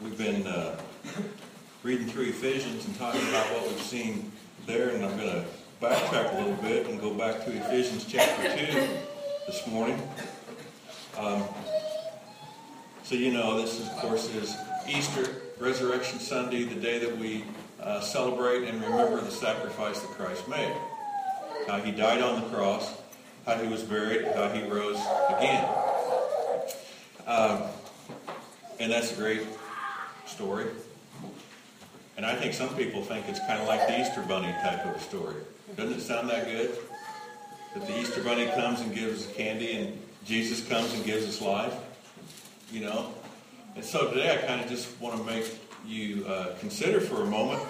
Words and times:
we've 0.00 0.18
been 0.18 0.46
uh, 0.46 0.78
reading 1.82 2.06
through 2.06 2.26
Ephesians 2.26 2.86
and 2.86 2.96
talking 2.98 3.20
about 3.28 3.46
what 3.52 3.66
we've 3.66 3.80
seen 3.80 4.30
there, 4.66 4.90
and 4.90 5.04
I'm 5.04 5.16
going 5.16 5.30
to 5.30 5.44
backtrack 5.80 6.34
a 6.34 6.38
little 6.38 6.62
bit 6.62 6.86
and 6.86 7.00
go 7.00 7.12
back 7.14 7.44
to 7.44 7.50
Ephesians 7.50 8.04
chapter 8.04 8.42
2 8.42 8.88
this 9.46 9.66
morning. 9.66 10.00
Um, 11.18 11.42
so 13.02 13.16
you 13.16 13.32
know, 13.32 13.60
this, 13.60 13.80
of 13.80 13.96
course, 13.96 14.32
is 14.34 14.56
Easter, 14.88 15.42
Resurrection 15.58 16.20
Sunday, 16.20 16.62
the 16.62 16.80
day 16.80 16.98
that 16.98 17.18
we 17.18 17.44
uh, 17.80 18.00
celebrate 18.00 18.68
and 18.68 18.80
remember 18.80 19.20
the 19.20 19.30
sacrifice 19.30 19.98
that 20.00 20.10
Christ 20.10 20.46
made. 20.48 20.76
How 21.66 21.78
he 21.78 21.90
died 21.90 22.22
on 22.22 22.42
the 22.42 22.48
cross, 22.56 22.94
how 23.46 23.56
he 23.56 23.68
was 23.68 23.82
buried, 23.82 24.26
how 24.34 24.48
he 24.50 24.62
rose 24.68 25.00
again. 25.36 25.68
Um, 27.26 27.62
and 28.78 28.92
that's 28.92 29.12
a 29.12 29.16
great 29.16 29.42
story. 30.38 30.66
And 32.16 32.24
I 32.24 32.36
think 32.36 32.54
some 32.54 32.68
people 32.76 33.02
think 33.02 33.28
it's 33.28 33.40
kind 33.40 33.60
of 33.60 33.66
like 33.66 33.88
the 33.88 34.00
Easter 34.00 34.22
Bunny 34.28 34.52
type 34.62 34.86
of 34.86 34.94
a 34.94 35.00
story. 35.00 35.34
Doesn't 35.76 35.96
it 35.96 36.00
sound 36.00 36.30
that 36.30 36.46
good? 36.46 36.78
That 37.74 37.84
the 37.88 37.98
Easter 37.98 38.22
Bunny 38.22 38.46
comes 38.46 38.80
and 38.80 38.94
gives 38.94 39.26
us 39.26 39.34
candy 39.34 39.72
and 39.72 40.00
Jesus 40.24 40.64
comes 40.68 40.94
and 40.94 41.04
gives 41.04 41.26
us 41.26 41.40
life? 41.40 41.74
You 42.70 42.82
know? 42.82 43.12
And 43.74 43.84
so 43.84 44.10
today 44.10 44.32
I 44.32 44.46
kind 44.46 44.60
of 44.60 44.68
just 44.68 44.88
want 45.00 45.16
to 45.16 45.24
make 45.24 45.52
you 45.84 46.24
uh, 46.28 46.54
consider 46.60 47.00
for 47.00 47.22
a 47.22 47.26
moment 47.26 47.60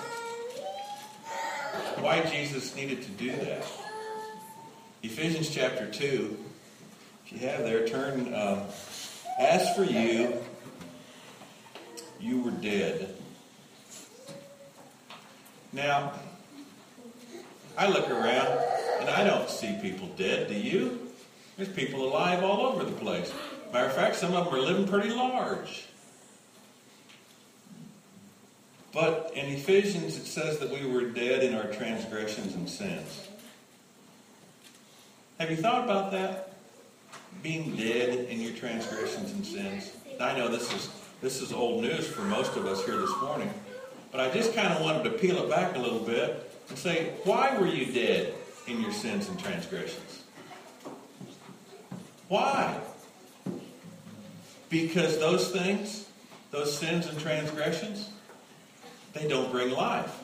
why 2.00 2.20
Jesus 2.20 2.76
needed 2.76 3.00
to 3.00 3.10
do 3.12 3.30
that. 3.30 3.66
Ephesians 5.02 5.48
chapter 5.48 5.90
2, 5.90 6.37
if 7.24 7.32
you 7.32 7.48
have 7.48 7.60
there, 7.60 7.88
turn. 7.88 8.34
Um, 8.34 8.60
As 9.38 9.74
for 9.74 9.84
you, 9.84 10.42
you 12.20 12.40
were 12.40 12.50
dead. 12.50 13.14
Now, 15.73 16.12
I 17.76 17.88
look 17.88 18.10
around 18.10 18.59
and 19.01 19.10
I 19.10 19.24
don't 19.24 19.48
see 19.48 19.79
people 19.80 20.09
dead, 20.16 20.48
do 20.48 20.54
you? 20.54 21.09
There's 21.56 21.68
people 21.68 22.04
alive 22.04 22.43
all 22.43 22.66
over 22.66 22.84
the 22.84 22.93
place. 22.93 23.32
Matter 23.73 23.87
of 23.87 23.95
fact, 23.95 24.16
some 24.16 24.34
of 24.34 24.46
them 24.46 24.54
are 24.54 24.60
living 24.60 24.87
pretty 24.87 25.10
large. 25.10 25.84
But 28.93 29.32
in 29.34 29.46
Ephesians, 29.46 30.16
it 30.16 30.26
says 30.26 30.59
that 30.59 30.71
we 30.71 30.87
were 30.87 31.04
dead 31.04 31.43
in 31.43 31.54
our 31.54 31.66
transgressions 31.66 32.54
and 32.54 32.68
sins. 32.68 33.28
Have 35.38 35.50
you 35.50 35.56
thought 35.56 35.84
about 35.84 36.10
that? 36.12 36.54
Being 37.43 37.76
dead 37.76 38.28
in 38.28 38.40
your 38.40 38.54
transgressions 38.54 39.32
and 39.32 39.46
sins? 39.46 39.93
I 40.21 40.37
know 40.37 40.48
this 40.48 40.73
is 40.73 40.88
this 41.21 41.43
is 41.43 41.52
old 41.52 41.83
news 41.83 42.07
for 42.07 42.23
most 42.23 42.57
of 42.57 42.66
us 42.66 42.85
here 42.85 42.97
this 42.97 43.16
morning, 43.21 43.52
but 44.13 44.21
I 44.21 44.30
just 44.30 44.55
kind 44.55 44.69
of 44.69 44.80
wanted 44.80 45.05
to 45.05 45.11
peel 45.11 45.37
it 45.43 45.51
back 45.51 45.77
a 45.77 45.79
little 45.79 46.01
bit 46.01 46.51
and 46.69 46.79
say, 46.79 47.13
why 47.24 47.59
were 47.59 47.66
you 47.66 47.93
dead 47.93 48.35
in 48.66 48.80
your 48.80 48.93
sins 48.93 49.29
and 49.29 49.39
transgressions? 49.39 50.23
Why? 52.29 52.79
Because 54.69 55.19
those 55.19 55.51
things, 55.51 56.09
those 56.51 56.77
sins 56.77 57.07
and 57.07 57.19
transgressions, 57.19 58.11
they 59.15 59.27
don't 59.27 59.51
bring 59.51 59.71
life. 59.71 60.23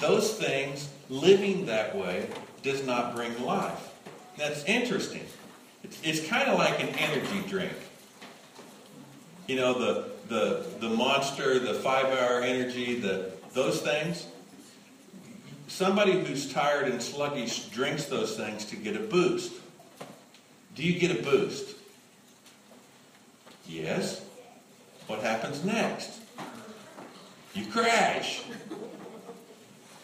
Those 0.00 0.34
things, 0.34 0.88
living 1.08 1.66
that 1.66 1.96
way, 1.96 2.28
does 2.62 2.84
not 2.84 3.14
bring 3.14 3.40
life. 3.44 3.92
That's 4.36 4.64
interesting. 4.64 5.24
It's, 6.02 6.26
kind 6.26 6.48
of 6.48 6.58
like 6.58 6.82
an 6.82 6.88
energy 6.88 7.42
drink. 7.48 7.72
You 9.46 9.56
know, 9.56 9.78
the, 9.78 10.10
the, 10.28 10.66
the 10.80 10.88
monster, 10.88 11.58
the 11.58 11.74
five 11.74 12.06
hour 12.06 12.40
energy, 12.40 12.98
the, 12.98 13.32
those 13.52 13.80
things. 13.80 14.26
Somebody 15.68 16.24
who's 16.24 16.52
tired 16.52 16.88
and 16.88 17.02
sluggish 17.02 17.66
drinks 17.66 18.06
those 18.06 18.36
things 18.36 18.64
to 18.66 18.76
get 18.76 18.96
a 18.96 19.00
boost. 19.00 19.52
Do 20.74 20.82
you 20.82 20.98
get 20.98 21.18
a 21.18 21.22
boost? 21.22 21.76
Yes. 23.66 24.24
What 25.06 25.20
happens 25.20 25.64
next? 25.64 26.20
You 27.54 27.66
crash. 27.66 28.42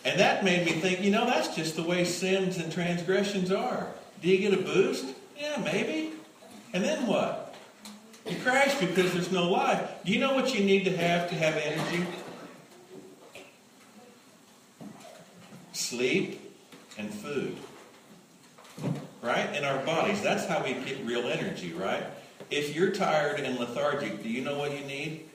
And 0.04 0.18
that 0.18 0.44
made 0.44 0.64
me 0.64 0.72
think, 0.72 1.00
you 1.02 1.10
know, 1.10 1.26
that's 1.26 1.54
just 1.54 1.76
the 1.76 1.82
way 1.82 2.04
sins 2.04 2.58
and 2.58 2.72
transgressions 2.72 3.52
are. 3.52 3.88
Do 4.20 4.28
you 4.28 4.38
get 4.38 4.58
a 4.58 4.62
boost? 4.62 5.04
Yeah, 5.38 5.60
maybe. 5.62 6.12
And 6.72 6.84
then 6.84 7.06
what? 7.06 7.54
You 8.28 8.36
crash 8.36 8.74
because 8.78 9.12
there's 9.12 9.32
no 9.32 9.50
life. 9.50 9.90
Do 10.04 10.12
you 10.12 10.20
know 10.20 10.34
what 10.34 10.54
you 10.54 10.64
need 10.64 10.84
to 10.84 10.96
have 10.96 11.28
to 11.30 11.34
have 11.34 11.56
energy? 11.56 12.06
Sleep 15.72 16.40
and 16.98 17.12
food. 17.12 17.56
Right? 19.20 19.54
In 19.54 19.64
our 19.64 19.84
bodies. 19.84 20.22
That's 20.22 20.46
how 20.46 20.62
we 20.62 20.74
get 20.74 21.04
real 21.04 21.28
energy, 21.28 21.72
right? 21.72 22.04
If 22.50 22.74
you're 22.76 22.90
tired 22.90 23.40
and 23.40 23.58
lethargic, 23.58 24.22
do 24.22 24.28
you 24.28 24.42
know 24.42 24.58
what 24.58 24.76
you 24.76 24.84
need? 24.84 25.28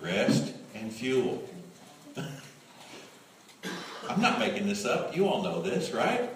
Rest 0.00 0.54
and 0.74 0.92
fuel. 0.92 1.42
I'm 4.08 4.20
not 4.20 4.38
making 4.38 4.66
this 4.66 4.84
up. 4.84 5.14
You 5.14 5.28
all 5.28 5.42
know 5.42 5.60
this, 5.62 5.92
right? 5.92 6.30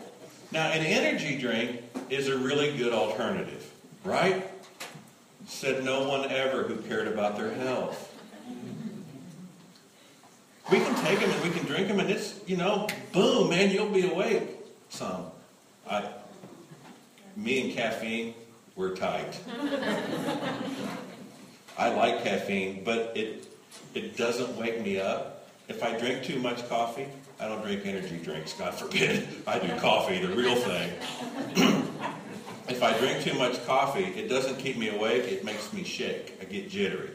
Now, 0.52 0.68
an 0.68 0.84
energy 0.84 1.38
drink 1.38 1.83
is 2.14 2.28
a 2.28 2.38
really 2.38 2.76
good 2.76 2.92
alternative, 2.92 3.70
right? 4.04 4.48
Said 5.46 5.84
no 5.84 6.08
one 6.08 6.30
ever 6.30 6.62
who 6.62 6.76
cared 6.76 7.08
about 7.08 7.36
their 7.36 7.52
health. 7.52 8.10
We 10.70 10.78
can 10.78 10.94
take 11.04 11.20
them 11.20 11.30
and 11.30 11.42
we 11.42 11.50
can 11.50 11.66
drink 11.66 11.88
them, 11.88 12.00
and 12.00 12.08
it's, 12.10 12.40
you 12.46 12.56
know, 12.56 12.88
boom, 13.12 13.50
man, 13.50 13.70
you'll 13.70 13.90
be 13.90 14.08
awake. 14.08 14.48
Some. 14.88 15.26
I, 15.88 16.08
me 17.36 17.66
and 17.66 17.72
caffeine, 17.76 18.34
we're 18.74 18.96
tight. 18.96 19.38
I 21.76 21.90
like 21.90 22.22
caffeine, 22.24 22.82
but 22.84 23.12
it, 23.16 23.46
it 23.94 24.16
doesn't 24.16 24.56
wake 24.56 24.80
me 24.82 24.98
up. 25.00 25.48
If 25.68 25.82
I 25.82 25.98
drink 25.98 26.22
too 26.22 26.38
much 26.38 26.66
coffee, 26.68 27.08
I 27.40 27.48
don't 27.48 27.62
drink 27.62 27.84
energy 27.84 28.18
drinks, 28.18 28.52
God 28.54 28.74
forbid. 28.74 29.28
I 29.46 29.58
do 29.58 29.76
coffee, 29.78 30.24
the 30.24 30.34
real 30.34 30.54
thing. 30.54 30.92
if 32.74 32.82
I 32.82 32.98
drink 32.98 33.22
too 33.22 33.34
much 33.34 33.64
coffee, 33.66 34.02
it 34.02 34.28
doesn't 34.28 34.56
keep 34.56 34.76
me 34.76 34.88
awake, 34.88 35.30
it 35.30 35.44
makes 35.44 35.72
me 35.72 35.84
shake. 35.84 36.36
I 36.40 36.44
get 36.44 36.68
jittery. 36.68 37.10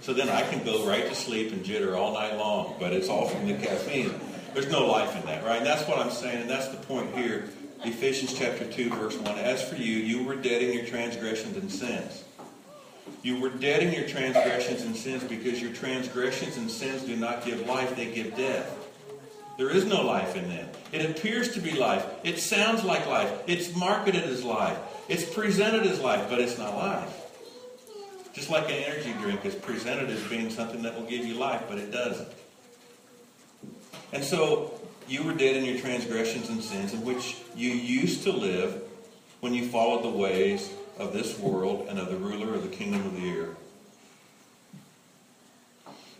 So 0.00 0.12
then 0.12 0.28
I 0.28 0.42
can 0.42 0.64
go 0.64 0.84
right 0.84 1.06
to 1.06 1.14
sleep 1.14 1.52
and 1.52 1.64
jitter 1.64 1.96
all 1.96 2.12
night 2.12 2.36
long, 2.36 2.74
but 2.80 2.92
it's 2.92 3.08
all 3.08 3.28
from 3.28 3.46
the 3.46 3.54
caffeine. 3.54 4.12
There's 4.54 4.68
no 4.68 4.86
life 4.86 5.14
in 5.14 5.24
that, 5.26 5.44
right? 5.44 5.58
And 5.58 5.66
that's 5.66 5.86
what 5.88 5.98
I'm 5.98 6.10
saying, 6.10 6.42
and 6.42 6.50
that's 6.50 6.68
the 6.68 6.78
point 6.78 7.14
here. 7.14 7.48
Ephesians 7.84 8.36
chapter 8.36 8.64
2, 8.64 8.90
verse 8.90 9.16
1. 9.16 9.38
As 9.38 9.68
for 9.68 9.76
you, 9.76 9.98
you 9.98 10.24
were 10.24 10.34
dead 10.34 10.62
in 10.62 10.72
your 10.72 10.84
transgressions 10.84 11.56
and 11.56 11.70
sins. 11.70 12.24
You 13.22 13.40
were 13.40 13.50
dead 13.50 13.84
in 13.84 13.92
your 13.92 14.08
transgressions 14.08 14.82
and 14.82 14.96
sins 14.96 15.22
because 15.22 15.62
your 15.62 15.72
transgressions 15.72 16.56
and 16.56 16.68
sins 16.68 17.02
do 17.02 17.14
not 17.14 17.44
give 17.44 17.66
life, 17.68 17.94
they 17.94 18.12
give 18.12 18.36
death. 18.36 18.85
There 19.56 19.70
is 19.70 19.84
no 19.84 20.02
life 20.02 20.36
in 20.36 20.48
them. 20.48 20.68
It 20.92 21.10
appears 21.10 21.54
to 21.54 21.60
be 21.60 21.72
life. 21.72 22.04
It 22.24 22.38
sounds 22.38 22.84
like 22.84 23.06
life. 23.06 23.32
It's 23.46 23.74
marketed 23.74 24.24
as 24.24 24.44
life. 24.44 24.78
It's 25.08 25.24
presented 25.24 25.86
as 25.86 26.00
life, 26.00 26.28
but 26.28 26.40
it's 26.40 26.58
not 26.58 26.76
life. 26.76 27.22
Just 28.34 28.50
like 28.50 28.64
an 28.64 28.76
energy 28.76 29.14
drink 29.22 29.46
is 29.46 29.54
presented 29.54 30.10
as 30.10 30.22
being 30.24 30.50
something 30.50 30.82
that 30.82 30.94
will 30.94 31.06
give 31.06 31.24
you 31.24 31.34
life, 31.34 31.62
but 31.68 31.78
it 31.78 31.90
doesn't. 31.90 32.28
And 34.12 34.22
so 34.22 34.78
you 35.08 35.22
were 35.22 35.32
dead 35.32 35.56
in 35.56 35.64
your 35.64 35.78
transgressions 35.78 36.50
and 36.50 36.62
sins 36.62 36.92
in 36.92 37.04
which 37.04 37.38
you 37.54 37.70
used 37.70 38.24
to 38.24 38.32
live 38.32 38.82
when 39.40 39.54
you 39.54 39.68
followed 39.68 40.04
the 40.04 40.10
ways 40.10 40.70
of 40.98 41.12
this 41.12 41.38
world 41.38 41.86
and 41.88 41.98
of 41.98 42.10
the 42.10 42.16
ruler 42.16 42.54
of 42.54 42.62
the 42.62 42.76
kingdom 42.76 43.06
of 43.06 43.14
the 43.14 43.28
air. 43.28 43.48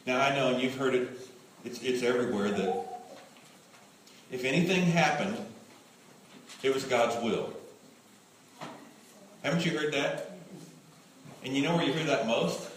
Now 0.07 0.21
I 0.21 0.35
know, 0.35 0.55
and 0.55 0.63
you've 0.63 0.77
heard 0.77 0.95
it, 0.95 1.09
it's, 1.65 1.83
it's 1.83 2.03
everywhere, 2.03 2.51
that 2.51 2.96
if 4.31 4.45
anything 4.45 4.83
happened, 4.83 5.37
it 6.63 6.75
was 6.75 6.85
God's 6.85 7.23
will. 7.23 7.53
Haven't 9.43 9.65
you 9.65 9.79
heard 9.79 9.93
that? 9.95 10.33
And 11.45 11.55
you 11.55 11.63
know 11.63 11.77
where 11.77 11.85
you 11.85 11.93
hear 11.93 12.07
that 12.07 12.27
most? 12.27 12.69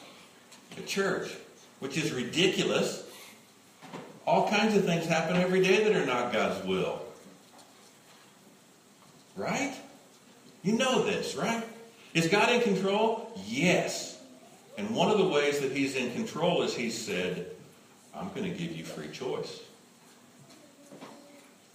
The 0.75 0.83
church, 0.83 1.31
which 1.79 1.97
is 1.97 2.11
ridiculous. 2.11 3.03
All 4.27 4.47
kinds 4.47 4.75
of 4.75 4.85
things 4.85 5.07
happen 5.07 5.37
every 5.37 5.63
day 5.63 5.83
that 5.83 5.95
are 5.95 6.05
not 6.05 6.31
God's 6.31 6.63
will. 6.67 7.01
Right? 9.35 9.73
You 10.61 10.73
know 10.73 11.03
this, 11.03 11.35
right? 11.35 11.63
Is 12.13 12.27
God 12.27 12.51
in 12.51 12.61
control? 12.61 13.31
Yes. 13.47 14.21
And 14.77 14.91
one 14.91 15.09
of 15.09 15.17
the 15.17 15.27
ways 15.27 15.59
that 15.61 15.71
He's 15.71 15.95
in 15.95 16.13
control 16.13 16.61
is 16.61 16.75
He 16.75 16.91
said, 16.91 17.47
I'm 18.13 18.29
going 18.29 18.43
to 18.43 18.57
give 18.57 18.75
you 18.75 18.83
free 18.83 19.09
choice. 19.09 19.61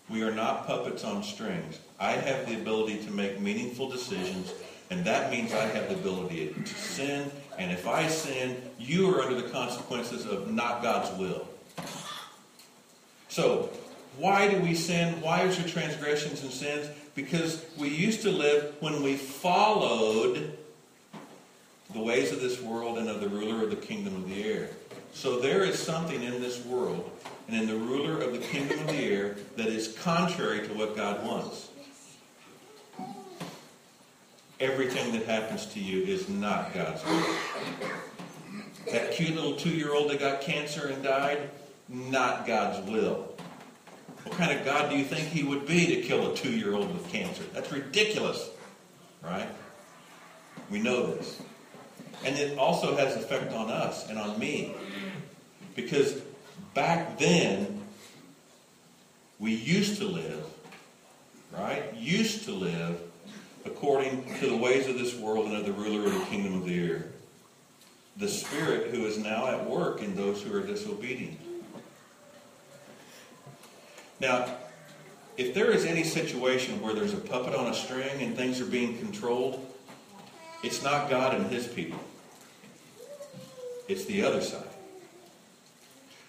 We 0.08 0.22
are 0.22 0.34
not 0.34 0.66
puppets 0.66 1.04
on 1.04 1.22
strings. 1.22 1.78
I 1.98 2.12
have 2.12 2.46
the 2.46 2.54
ability 2.54 3.04
to 3.04 3.10
make 3.10 3.40
meaningful 3.40 3.88
decisions 3.88 4.52
And 4.90 5.04
that 5.06 5.30
means 5.30 5.52
I 5.52 5.64
have 5.66 5.88
the 5.88 5.94
ability 5.94 6.54
to 6.64 6.74
sin. 6.74 7.30
And 7.58 7.72
if 7.72 7.86
I 7.86 8.06
sin, 8.06 8.60
you 8.78 9.14
are 9.14 9.22
under 9.22 9.40
the 9.40 9.48
consequences 9.48 10.26
of 10.26 10.52
not 10.52 10.82
God's 10.82 11.16
will. 11.18 11.48
So, 13.28 13.70
why 14.16 14.48
do 14.48 14.60
we 14.60 14.74
sin? 14.74 15.20
Why 15.20 15.42
is 15.42 15.58
there 15.58 15.66
transgressions 15.66 16.42
and 16.42 16.52
sins? 16.52 16.88
Because 17.14 17.64
we 17.78 17.88
used 17.88 18.22
to 18.22 18.30
live 18.30 18.74
when 18.80 19.02
we 19.02 19.16
followed 19.16 20.56
the 21.92 22.00
ways 22.00 22.30
of 22.30 22.40
this 22.40 22.60
world 22.60 22.98
and 22.98 23.08
of 23.08 23.20
the 23.20 23.28
ruler 23.28 23.64
of 23.64 23.70
the 23.70 23.76
kingdom 23.76 24.14
of 24.14 24.28
the 24.28 24.44
air. 24.44 24.68
So 25.14 25.38
there 25.38 25.64
is 25.64 25.78
something 25.78 26.22
in 26.22 26.42
this 26.42 26.62
world 26.66 27.10
and 27.48 27.56
in 27.56 27.66
the 27.66 27.76
ruler 27.76 28.20
of 28.20 28.32
the 28.32 28.38
kingdom 28.38 28.80
of 28.80 28.88
the 28.88 29.04
air 29.04 29.36
that 29.56 29.68
is 29.68 29.96
contrary 29.98 30.66
to 30.66 30.74
what 30.74 30.96
God 30.96 31.24
wants. 31.24 31.70
Everything 34.60 35.12
that 35.12 35.24
happens 35.24 35.66
to 35.66 35.80
you 35.80 36.02
is 36.02 36.28
not 36.28 36.74
God's 36.74 37.02
will. 37.04 37.36
That 38.92 39.12
cute 39.12 39.34
little 39.34 39.54
two-year-old 39.54 40.10
that 40.10 40.18
got 40.20 40.40
cancer 40.40 40.88
and 40.88 41.02
died, 41.02 41.48
not 41.88 42.46
God's 42.46 42.86
will. 42.90 43.34
What 44.24 44.36
kind 44.36 44.58
of 44.58 44.64
God 44.64 44.90
do 44.90 44.98
you 44.98 45.04
think 45.04 45.28
he 45.28 45.44
would 45.44 45.66
be 45.66 45.86
to 45.94 46.02
kill 46.02 46.32
a 46.32 46.36
two-year-old 46.36 46.92
with 46.92 47.08
cancer? 47.10 47.44
That's 47.52 47.70
ridiculous, 47.72 48.50
right? 49.22 49.48
We 50.70 50.80
know 50.80 51.14
this. 51.14 51.40
And 52.24 52.38
it 52.38 52.58
also 52.58 52.96
has 52.96 53.16
effect 53.16 53.52
on 53.52 53.70
us 53.70 54.08
and 54.08 54.18
on 54.18 54.38
me. 54.38 54.74
Because 55.74 56.20
back 56.72 57.18
then, 57.18 57.82
we 59.38 59.54
used 59.54 59.98
to 59.98 60.06
live, 60.06 60.44
right? 61.52 61.92
Used 61.94 62.44
to 62.44 62.52
live 62.52 63.00
according 63.66 64.24
to 64.38 64.48
the 64.48 64.56
ways 64.56 64.86
of 64.88 64.98
this 64.98 65.14
world 65.14 65.46
and 65.46 65.56
of 65.56 65.66
the 65.66 65.72
ruler 65.72 66.06
of 66.06 66.14
the 66.14 66.24
kingdom 66.26 66.54
of 66.54 66.64
the 66.64 66.88
air. 66.88 67.06
The 68.16 68.28
Spirit 68.28 68.94
who 68.94 69.04
is 69.04 69.18
now 69.18 69.48
at 69.48 69.68
work 69.68 70.00
in 70.00 70.14
those 70.14 70.42
who 70.42 70.54
are 70.56 70.60
disobedient. 70.60 71.38
Now, 74.20 74.46
if 75.36 75.52
there 75.52 75.72
is 75.72 75.84
any 75.84 76.04
situation 76.04 76.80
where 76.80 76.94
there's 76.94 77.12
a 77.12 77.18
puppet 77.18 77.54
on 77.54 77.66
a 77.66 77.74
string 77.74 78.22
and 78.22 78.36
things 78.36 78.60
are 78.60 78.66
being 78.66 78.98
controlled, 78.98 79.66
it's 80.62 80.82
not 80.82 81.10
God 81.10 81.34
and 81.34 81.50
his 81.50 81.66
people. 81.66 81.98
It's 83.88 84.04
the 84.06 84.22
other 84.24 84.40
side. 84.40 84.62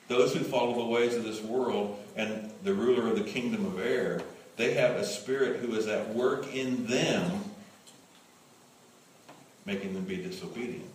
Those 0.08 0.34
who 0.34 0.42
follow 0.42 0.76
the 0.76 0.86
ways 0.86 1.16
of 1.16 1.24
this 1.24 1.42
world 1.42 2.00
and 2.16 2.52
the 2.64 2.74
ruler 2.74 3.08
of 3.08 3.18
the 3.18 3.24
kingdom 3.24 3.66
of 3.66 3.80
air, 3.80 4.22
they 4.58 4.74
have 4.76 4.96
a 4.96 5.06
spirit 5.06 5.62
who 5.62 5.74
is 5.76 5.88
at 5.88 6.14
work 6.14 6.54
in 6.54 6.86
them, 6.86 7.44
making 9.66 9.94
them 9.94 10.04
be 10.04 10.18
disobedient. 10.18 10.86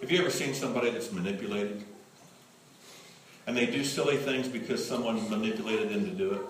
Have 0.00 0.10
you 0.10 0.18
ever 0.18 0.30
seen 0.30 0.52
somebody 0.52 0.90
that's 0.90 1.12
manipulated? 1.12 1.84
And 3.46 3.56
they 3.56 3.66
do 3.66 3.84
silly 3.84 4.16
things 4.16 4.48
because 4.48 4.86
someone 4.86 5.30
manipulated 5.30 5.90
them 5.90 6.04
to 6.06 6.10
do 6.10 6.32
it. 6.32 6.40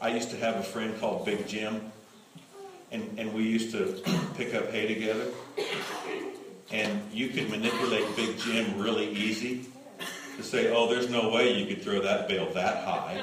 I 0.00 0.08
used 0.08 0.30
to 0.30 0.36
have 0.38 0.56
a 0.56 0.62
friend 0.62 0.98
called 0.98 1.26
Big 1.26 1.46
Jim, 1.46 1.92
and, 2.94 3.18
and 3.18 3.34
we 3.34 3.42
used 3.42 3.72
to 3.72 4.00
pick 4.36 4.54
up 4.54 4.70
hay 4.70 4.86
together. 4.86 5.26
And 6.70 7.02
you 7.12 7.28
could 7.28 7.50
manipulate 7.50 8.16
Big 8.16 8.38
Jim 8.38 8.80
really 8.80 9.10
easy 9.10 9.66
to 10.36 10.42
say, 10.42 10.72
oh, 10.72 10.88
there's 10.88 11.10
no 11.10 11.28
way 11.28 11.52
you 11.52 11.66
could 11.66 11.82
throw 11.82 12.00
that 12.00 12.28
bale 12.28 12.52
that 12.54 12.84
high. 12.84 13.22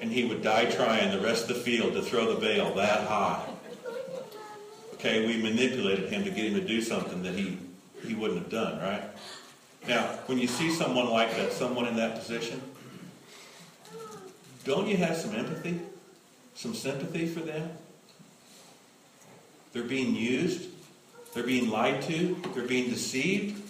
And 0.00 0.12
he 0.12 0.24
would 0.26 0.42
die 0.42 0.66
trying 0.66 1.10
the 1.10 1.24
rest 1.24 1.50
of 1.50 1.56
the 1.56 1.62
field 1.62 1.94
to 1.94 2.02
throw 2.02 2.34
the 2.34 2.40
bale 2.40 2.74
that 2.74 3.08
high. 3.08 3.48
Okay, 4.94 5.26
we 5.26 5.42
manipulated 5.42 6.10
him 6.10 6.24
to 6.24 6.30
get 6.30 6.52
him 6.52 6.54
to 6.54 6.66
do 6.66 6.82
something 6.82 7.22
that 7.22 7.34
he, 7.34 7.58
he 8.06 8.14
wouldn't 8.14 8.40
have 8.40 8.50
done, 8.50 8.78
right? 8.78 9.02
Now, 9.88 10.02
when 10.26 10.38
you 10.38 10.48
see 10.48 10.70
someone 10.70 11.08
like 11.08 11.34
that, 11.36 11.52
someone 11.52 11.86
in 11.86 11.96
that 11.96 12.16
position, 12.18 12.60
don't 14.64 14.86
you 14.86 14.96
have 14.98 15.16
some 15.16 15.34
empathy? 15.34 15.80
Some 16.54 16.74
sympathy 16.74 17.26
for 17.26 17.40
them? 17.40 17.70
They're 19.76 19.84
being 19.84 20.14
used. 20.16 20.70
They're 21.34 21.44
being 21.44 21.68
lied 21.68 22.00
to. 22.04 22.34
They're 22.54 22.64
being 22.64 22.88
deceived. 22.88 23.62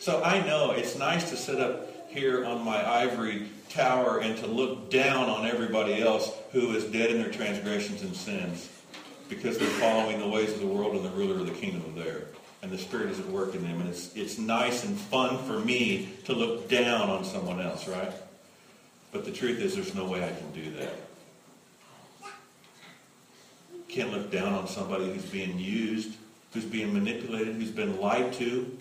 So 0.00 0.22
I 0.22 0.44
know 0.46 0.72
it's 0.72 0.98
nice 0.98 1.30
to 1.30 1.36
sit 1.38 1.58
up 1.58 2.10
here 2.10 2.44
on 2.44 2.62
my 2.62 2.86
ivory 2.86 3.48
tower 3.70 4.20
and 4.20 4.36
to 4.36 4.46
look 4.46 4.90
down 4.90 5.30
on 5.30 5.46
everybody 5.46 6.02
else 6.02 6.30
who 6.52 6.72
is 6.72 6.84
dead 6.84 7.10
in 7.10 7.22
their 7.22 7.30
transgressions 7.30 8.02
and 8.02 8.14
sins 8.14 8.68
because 9.30 9.56
they're 9.56 9.66
following 9.66 10.18
the 10.18 10.28
ways 10.28 10.52
of 10.52 10.60
the 10.60 10.66
world 10.66 10.94
and 10.94 11.06
the 11.06 11.16
ruler 11.16 11.40
of 11.40 11.46
the 11.46 11.52
kingdom 11.52 11.80
of 11.86 11.94
there 11.94 12.26
and 12.60 12.70
the 12.70 12.76
Spirit 12.76 13.08
is 13.08 13.18
at 13.18 13.26
work 13.28 13.54
in 13.54 13.62
them. 13.62 13.80
And 13.80 13.88
it's, 13.88 14.14
it's 14.14 14.36
nice 14.36 14.84
and 14.84 14.94
fun 14.94 15.38
for 15.44 15.58
me 15.58 16.10
to 16.26 16.34
look 16.34 16.68
down 16.68 17.08
on 17.08 17.24
someone 17.24 17.62
else, 17.62 17.88
right? 17.88 18.12
But 19.10 19.24
the 19.24 19.32
truth 19.32 19.58
is, 19.58 19.74
there's 19.74 19.94
no 19.94 20.04
way 20.04 20.22
I 20.22 20.32
can 20.38 20.52
do 20.52 20.70
that. 20.72 20.92
Can't 23.92 24.10
look 24.10 24.30
down 24.30 24.54
on 24.54 24.66
somebody 24.68 25.04
who's 25.04 25.26
being 25.26 25.58
used, 25.58 26.14
who's 26.54 26.64
being 26.64 26.94
manipulated, 26.94 27.56
who's 27.56 27.70
been 27.70 28.00
lied 28.00 28.32
to. 28.32 28.78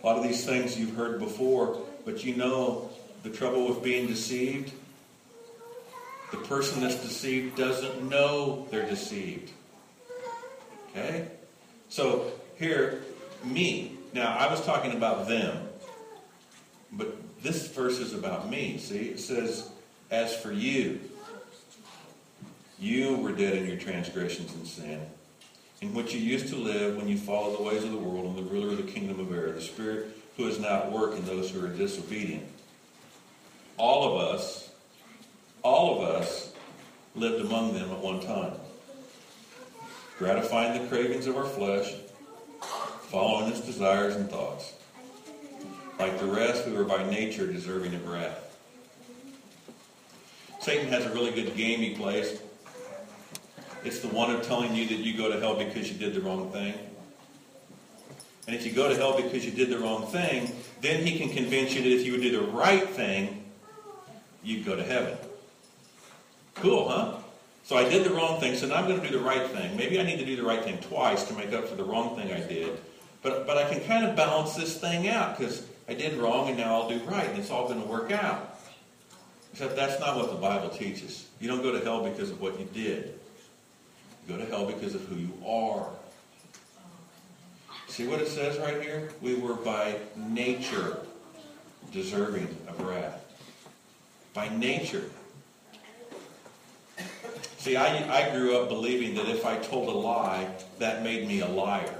A 0.00 0.06
lot 0.06 0.16
of 0.16 0.22
these 0.22 0.46
things 0.46 0.78
you've 0.78 0.94
heard 0.94 1.18
before, 1.18 1.76
but 2.04 2.24
you 2.24 2.36
know 2.36 2.88
the 3.24 3.30
trouble 3.30 3.66
with 3.66 3.82
being 3.82 4.06
deceived? 4.06 4.72
The 6.30 6.36
person 6.36 6.82
that's 6.82 7.02
deceived 7.02 7.56
doesn't 7.56 8.08
know 8.08 8.68
they're 8.70 8.88
deceived. 8.88 9.50
Okay? 10.90 11.26
So 11.88 12.30
here, 12.60 13.02
me. 13.42 13.96
Now, 14.12 14.36
I 14.38 14.48
was 14.48 14.64
talking 14.64 14.92
about 14.92 15.26
them, 15.26 15.68
but 16.92 17.16
this 17.42 17.66
verse 17.66 17.98
is 17.98 18.14
about 18.14 18.48
me. 18.48 18.78
See, 18.78 19.08
it 19.08 19.18
says, 19.18 19.68
As 20.12 20.36
for 20.36 20.52
you, 20.52 21.00
you 22.78 23.16
were 23.16 23.32
dead 23.32 23.54
in 23.54 23.66
your 23.66 23.76
transgressions 23.76 24.52
and 24.54 24.66
sin, 24.66 25.00
in 25.80 25.94
which 25.94 26.14
you 26.14 26.20
used 26.20 26.48
to 26.48 26.56
live 26.56 26.96
when 26.96 27.08
you 27.08 27.16
followed 27.16 27.58
the 27.58 27.62
ways 27.62 27.84
of 27.84 27.90
the 27.90 27.98
world 27.98 28.26
and 28.26 28.38
the 28.38 28.50
ruler 28.50 28.72
of 28.72 28.76
the 28.76 28.92
kingdom 28.92 29.20
of 29.20 29.32
air, 29.32 29.52
the 29.52 29.60
spirit 29.60 30.16
who 30.36 30.46
is 30.46 30.58
now 30.58 30.82
at 30.82 30.92
work 30.92 31.16
in 31.16 31.24
those 31.24 31.50
who 31.50 31.64
are 31.64 31.68
disobedient. 31.68 32.46
All 33.76 34.14
of 34.14 34.34
us, 34.34 34.70
all 35.62 36.00
of 36.00 36.08
us 36.08 36.52
lived 37.14 37.44
among 37.44 37.74
them 37.74 37.90
at 37.90 37.98
one 37.98 38.20
time 38.20 38.52
gratifying 40.18 40.82
the 40.82 40.88
cravings 40.88 41.28
of 41.28 41.36
our 41.36 41.46
flesh, 41.46 41.94
following 43.02 43.50
its 43.50 43.60
desires 43.60 44.16
and 44.16 44.28
thoughts. 44.28 44.74
Like 45.98 46.18
the 46.18 46.26
rest, 46.26 46.66
we 46.66 46.72
were 46.72 46.84
by 46.84 47.08
nature 47.08 47.46
deserving 47.46 47.94
of 47.94 48.06
wrath. 48.06 48.44
Satan 50.60 50.88
has 50.88 51.06
a 51.06 51.10
really 51.10 51.30
good 51.30 51.56
game 51.56 51.78
he 51.78 51.94
plays. 51.94 52.40
It's 53.84 54.00
the 54.00 54.08
one 54.08 54.30
of 54.30 54.42
telling 54.42 54.74
you 54.74 54.86
that 54.88 54.96
you 54.96 55.16
go 55.16 55.32
to 55.32 55.38
hell 55.38 55.54
because 55.54 55.90
you 55.90 55.98
did 55.98 56.14
the 56.14 56.20
wrong 56.20 56.50
thing. 56.50 56.74
And 58.46 58.56
if 58.56 58.64
you 58.64 58.72
go 58.72 58.88
to 58.88 58.96
hell 58.96 59.20
because 59.20 59.44
you 59.44 59.52
did 59.52 59.68
the 59.68 59.78
wrong 59.78 60.06
thing, 60.06 60.50
then 60.80 61.06
he 61.06 61.18
can 61.18 61.28
convince 61.28 61.74
you 61.74 61.82
that 61.82 61.90
if 61.90 62.06
you 62.06 62.12
would 62.12 62.22
do 62.22 62.40
the 62.40 62.46
right 62.46 62.88
thing, 62.88 63.44
you'd 64.42 64.64
go 64.64 64.74
to 64.74 64.82
heaven. 64.82 65.16
Cool, 66.54 66.88
huh? 66.88 67.16
So 67.64 67.76
I 67.76 67.86
did 67.86 68.04
the 68.04 68.10
wrong 68.10 68.40
thing, 68.40 68.56
so 68.56 68.66
now 68.66 68.76
I'm 68.76 68.88
going 68.88 69.00
to 69.00 69.06
do 69.06 69.18
the 69.18 69.22
right 69.22 69.46
thing. 69.50 69.76
Maybe 69.76 70.00
I 70.00 70.02
need 70.02 70.18
to 70.18 70.24
do 70.24 70.36
the 70.36 70.42
right 70.42 70.64
thing 70.64 70.78
twice 70.78 71.24
to 71.24 71.34
make 71.34 71.52
up 71.52 71.68
for 71.68 71.74
the 71.74 71.84
wrong 71.84 72.16
thing 72.16 72.32
I 72.32 72.40
did. 72.40 72.78
But, 73.22 73.46
but 73.46 73.58
I 73.58 73.68
can 73.68 73.84
kind 73.84 74.06
of 74.06 74.16
balance 74.16 74.54
this 74.54 74.80
thing 74.80 75.08
out 75.08 75.36
because 75.36 75.66
I 75.86 75.94
did 75.94 76.14
wrong 76.18 76.48
and 76.48 76.56
now 76.56 76.74
I'll 76.74 76.88
do 76.88 76.98
right, 77.04 77.28
and 77.28 77.38
it's 77.38 77.50
all 77.50 77.68
going 77.68 77.82
to 77.82 77.86
work 77.86 78.10
out. 78.10 78.58
Except 79.52 79.76
that's 79.76 80.00
not 80.00 80.16
what 80.16 80.30
the 80.30 80.36
Bible 80.36 80.70
teaches. 80.70 81.26
You 81.40 81.48
don't 81.48 81.62
go 81.62 81.72
to 81.72 81.80
hell 81.80 82.02
because 82.02 82.30
of 82.30 82.40
what 82.40 82.58
you 82.58 82.66
did. 82.72 83.18
Go 84.28 84.36
to 84.36 84.44
hell 84.44 84.66
because 84.66 84.94
of 84.94 85.02
who 85.06 85.16
you 85.16 85.32
are. 85.46 85.88
See 87.86 88.06
what 88.06 88.20
it 88.20 88.28
says 88.28 88.58
right 88.58 88.82
here? 88.82 89.08
We 89.22 89.34
were 89.34 89.54
by 89.54 89.96
nature 90.14 90.98
deserving 91.92 92.54
of 92.68 92.80
wrath. 92.82 93.24
By 94.34 94.50
nature. 94.50 95.04
See, 97.56 97.76
I, 97.76 98.28
I 98.28 98.30
grew 98.30 98.56
up 98.56 98.68
believing 98.68 99.14
that 99.14 99.28
if 99.28 99.46
I 99.46 99.56
told 99.56 99.88
a 99.88 99.98
lie, 99.98 100.46
that 100.78 101.02
made 101.02 101.26
me 101.26 101.40
a 101.40 101.48
liar. 101.48 101.94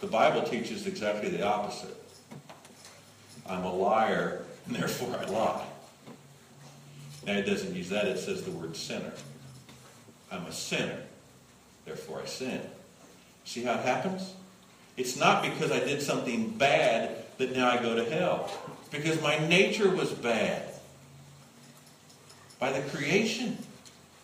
The 0.00 0.06
Bible 0.08 0.42
teaches 0.42 0.86
exactly 0.86 1.30
the 1.30 1.46
opposite. 1.46 1.96
I'm 3.48 3.64
a 3.64 3.72
liar, 3.72 4.44
and 4.66 4.76
therefore 4.76 5.16
I 5.18 5.24
lie. 5.26 5.66
Now, 7.26 7.34
it 7.34 7.46
doesn't 7.46 7.74
use 7.74 7.88
that, 7.90 8.06
it 8.06 8.18
says 8.18 8.42
the 8.42 8.50
word 8.50 8.76
sinner. 8.76 9.12
I'm 10.34 10.46
a 10.46 10.52
sinner, 10.52 10.98
therefore 11.84 12.22
I 12.22 12.26
sin. 12.26 12.60
See 13.44 13.62
how 13.62 13.74
it 13.74 13.84
happens? 13.84 14.34
It's 14.96 15.16
not 15.16 15.42
because 15.42 15.70
I 15.70 15.78
did 15.80 16.02
something 16.02 16.50
bad 16.50 17.16
that 17.38 17.54
now 17.54 17.70
I 17.70 17.80
go 17.80 17.94
to 17.94 18.04
hell. 18.04 18.50
It's 18.80 18.88
because 18.88 19.22
my 19.22 19.38
nature 19.48 19.90
was 19.90 20.10
bad. 20.12 20.62
by 22.58 22.72
the 22.72 22.80
creation. 22.90 23.58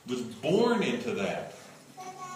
Was 0.08 0.22
born 0.22 0.82
into 0.82 1.12
that. 1.12 1.54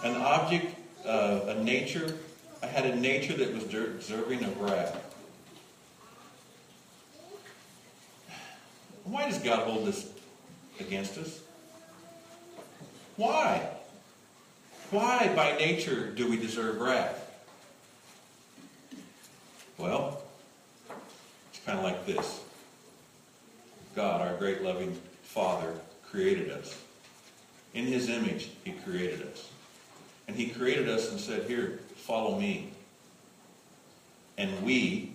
An 0.03 0.15
object, 0.15 0.75
uh, 1.05 1.41
a 1.47 1.63
nature. 1.63 2.15
I 2.61 2.67
had 2.67 2.85
a 2.85 2.95
nature 2.95 3.33
that 3.33 3.53
was 3.53 3.63
deserving 3.63 4.43
of 4.43 4.61
wrath. 4.61 4.95
Why 9.03 9.27
does 9.27 9.39
God 9.39 9.67
hold 9.67 9.87
this 9.87 10.11
against 10.79 11.17
us? 11.17 11.41
Why? 13.17 13.69
Why, 14.91 15.33
by 15.35 15.57
nature, 15.57 16.07
do 16.11 16.29
we 16.29 16.37
deserve 16.37 16.79
wrath? 16.79 17.21
Well, 19.77 20.21
it's 21.49 21.65
kind 21.65 21.77
of 21.77 21.83
like 21.83 22.05
this 22.05 22.41
God, 23.95 24.21
our 24.21 24.35
great 24.37 24.61
loving 24.61 24.99
Father, 25.23 25.73
created 26.09 26.51
us. 26.51 26.81
In 27.73 27.85
His 27.85 28.09
image, 28.09 28.49
He 28.63 28.71
created 28.71 29.27
us. 29.27 29.49
And 30.27 30.35
He 30.35 30.47
created 30.47 30.89
us 30.89 31.11
and 31.11 31.19
said, 31.19 31.43
Here, 31.43 31.79
follow 31.95 32.39
me. 32.39 32.71
And 34.37 34.63
we, 34.63 35.11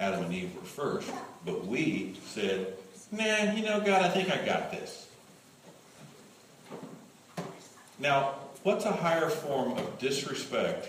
Adam 0.00 0.24
and 0.24 0.34
Eve 0.34 0.54
were 0.54 0.62
first, 0.62 1.10
but 1.44 1.66
we 1.66 2.16
said, 2.26 2.74
Nah, 3.10 3.52
you 3.52 3.62
know, 3.62 3.80
God, 3.80 4.02
I 4.02 4.08
think 4.08 4.30
I 4.30 4.44
got 4.44 4.70
this. 4.70 5.08
Now, 8.02 8.34
what's 8.64 8.84
a 8.84 8.90
higher 8.90 9.30
form 9.30 9.78
of 9.78 9.98
disrespect 10.00 10.88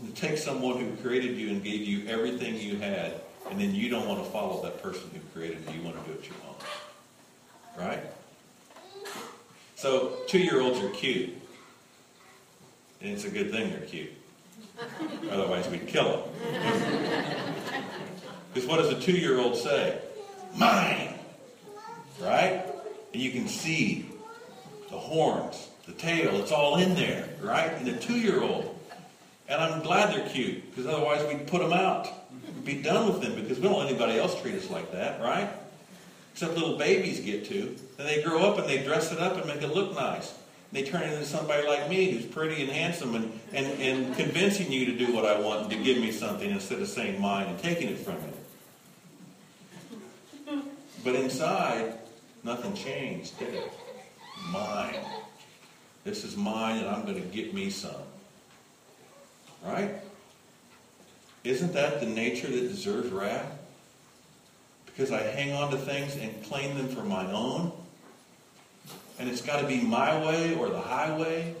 than 0.00 0.12
to 0.12 0.20
take 0.20 0.38
someone 0.38 0.76
who 0.76 0.90
created 0.96 1.36
you 1.36 1.50
and 1.50 1.62
gave 1.62 1.82
you 1.82 2.04
everything 2.08 2.56
you 2.56 2.78
had, 2.78 3.20
and 3.48 3.60
then 3.60 3.72
you 3.72 3.88
don't 3.88 4.08
want 4.08 4.24
to 4.24 4.30
follow 4.32 4.60
that 4.64 4.82
person 4.82 5.08
who 5.14 5.20
created 5.32 5.58
you? 5.68 5.78
You 5.78 5.84
want 5.84 6.04
to 6.04 6.10
do 6.10 6.18
it 6.18 6.26
your 6.26 6.34
own. 6.48 7.86
Right? 7.86 8.02
So, 9.76 10.16
two 10.26 10.40
year 10.40 10.60
olds 10.60 10.80
are 10.80 10.88
cute. 10.88 11.30
And 13.00 13.12
it's 13.12 13.24
a 13.24 13.30
good 13.30 13.52
thing 13.52 13.70
they're 13.70 13.80
cute. 13.82 14.10
Otherwise, 15.30 15.68
we'd 15.68 15.86
kill 15.86 16.10
them. 16.10 16.22
Because 18.52 18.68
what 18.68 18.78
does 18.78 18.88
a 18.88 19.00
two 19.00 19.16
year 19.16 19.38
old 19.38 19.56
say? 19.56 20.00
Mine! 20.56 21.14
Right? 22.20 22.66
And 23.12 23.22
you 23.22 23.30
can 23.30 23.46
see 23.46 24.10
the 24.90 24.98
horns, 24.98 25.68
the 25.86 25.92
tail, 25.92 26.36
it's 26.40 26.52
all 26.52 26.76
in 26.76 26.94
there, 26.94 27.28
right? 27.40 27.72
And 27.72 27.88
a 27.88 27.96
two 27.96 28.18
year 28.18 28.42
old. 28.42 28.72
And 29.48 29.60
I'm 29.62 29.82
glad 29.82 30.12
they're 30.12 30.28
cute, 30.28 30.68
because 30.70 30.86
otherwise 30.86 31.24
we'd 31.26 31.46
put 31.46 31.62
them 31.62 31.72
out. 31.72 32.08
Be 32.64 32.82
done 32.82 33.06
with 33.12 33.22
them, 33.22 33.36
because 33.40 33.58
we 33.58 33.68
don't 33.68 33.86
anybody 33.86 34.18
else 34.18 34.40
treat 34.42 34.56
us 34.56 34.68
like 34.70 34.90
that, 34.92 35.20
right? 35.20 35.48
Except 36.32 36.54
little 36.54 36.76
babies 36.76 37.20
get 37.20 37.46
to. 37.46 37.76
Then 37.96 38.06
they 38.06 38.22
grow 38.22 38.40
up 38.40 38.58
and 38.58 38.68
they 38.68 38.82
dress 38.82 39.12
it 39.12 39.20
up 39.20 39.36
and 39.36 39.46
make 39.46 39.62
it 39.62 39.68
look 39.68 39.94
nice. 39.94 40.34
They 40.72 40.82
turn 40.82 41.04
into 41.04 41.24
somebody 41.24 41.66
like 41.66 41.88
me 41.88 42.10
who's 42.10 42.26
pretty 42.26 42.60
and 42.62 42.70
handsome 42.70 43.14
and, 43.14 43.40
and, 43.52 43.80
and 43.80 44.16
convincing 44.16 44.70
you 44.70 44.84
to 44.86 44.98
do 44.98 45.14
what 45.14 45.24
I 45.24 45.40
want 45.40 45.62
and 45.62 45.70
to 45.70 45.76
give 45.76 45.98
me 45.98 46.10
something 46.10 46.50
instead 46.50 46.80
of 46.80 46.88
saying 46.88 47.20
mine 47.20 47.46
and 47.46 47.58
taking 47.58 47.88
it 47.88 47.98
from 47.98 48.16
me. 48.16 48.32
But 51.04 51.14
inside, 51.14 51.94
nothing 52.42 52.74
changed, 52.74 53.38
did 53.38 53.54
it? 53.54 53.72
Mine. 54.50 54.96
This 56.06 56.22
is 56.22 56.36
mine 56.36 56.78
and 56.78 56.88
I'm 56.88 57.02
going 57.02 57.20
to 57.20 57.28
get 57.36 57.52
me 57.52 57.68
some. 57.68 57.90
Right? 59.64 59.90
Isn't 61.42 61.72
that 61.72 61.98
the 61.98 62.06
nature 62.06 62.46
that 62.46 62.60
deserves 62.60 63.10
wrath? 63.10 63.52
Because 64.86 65.10
I 65.10 65.20
hang 65.22 65.52
on 65.52 65.72
to 65.72 65.76
things 65.76 66.14
and 66.14 66.44
claim 66.44 66.78
them 66.78 66.86
for 66.86 67.02
my 67.02 67.30
own? 67.32 67.72
And 69.18 69.28
it's 69.28 69.40
got 69.40 69.60
to 69.60 69.66
be 69.66 69.80
my 69.80 70.24
way 70.24 70.54
or 70.54 70.68
the 70.68 70.80
highway? 70.80 71.56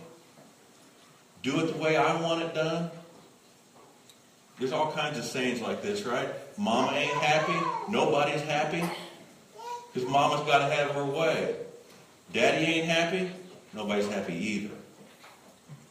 Do 1.42 1.58
it 1.58 1.72
the 1.72 1.82
way 1.82 1.96
I 1.96 2.20
want 2.22 2.42
it 2.42 2.54
done? 2.54 2.92
There's 4.60 4.72
all 4.72 4.92
kinds 4.92 5.18
of 5.18 5.24
sayings 5.24 5.60
like 5.60 5.82
this, 5.82 6.04
right? 6.04 6.28
Mama 6.56 6.92
ain't 6.92 7.12
happy. 7.14 7.90
Nobody's 7.90 8.42
happy. 8.42 8.84
Because 9.92 10.08
mama's 10.08 10.46
got 10.46 10.58
to 10.58 10.72
have 10.72 10.92
her 10.92 11.04
way. 11.04 11.56
Daddy 12.32 12.64
ain't 12.64 12.86
happy. 12.86 13.32
Nobody's 13.76 14.08
happy 14.08 14.34
either. 14.34 14.74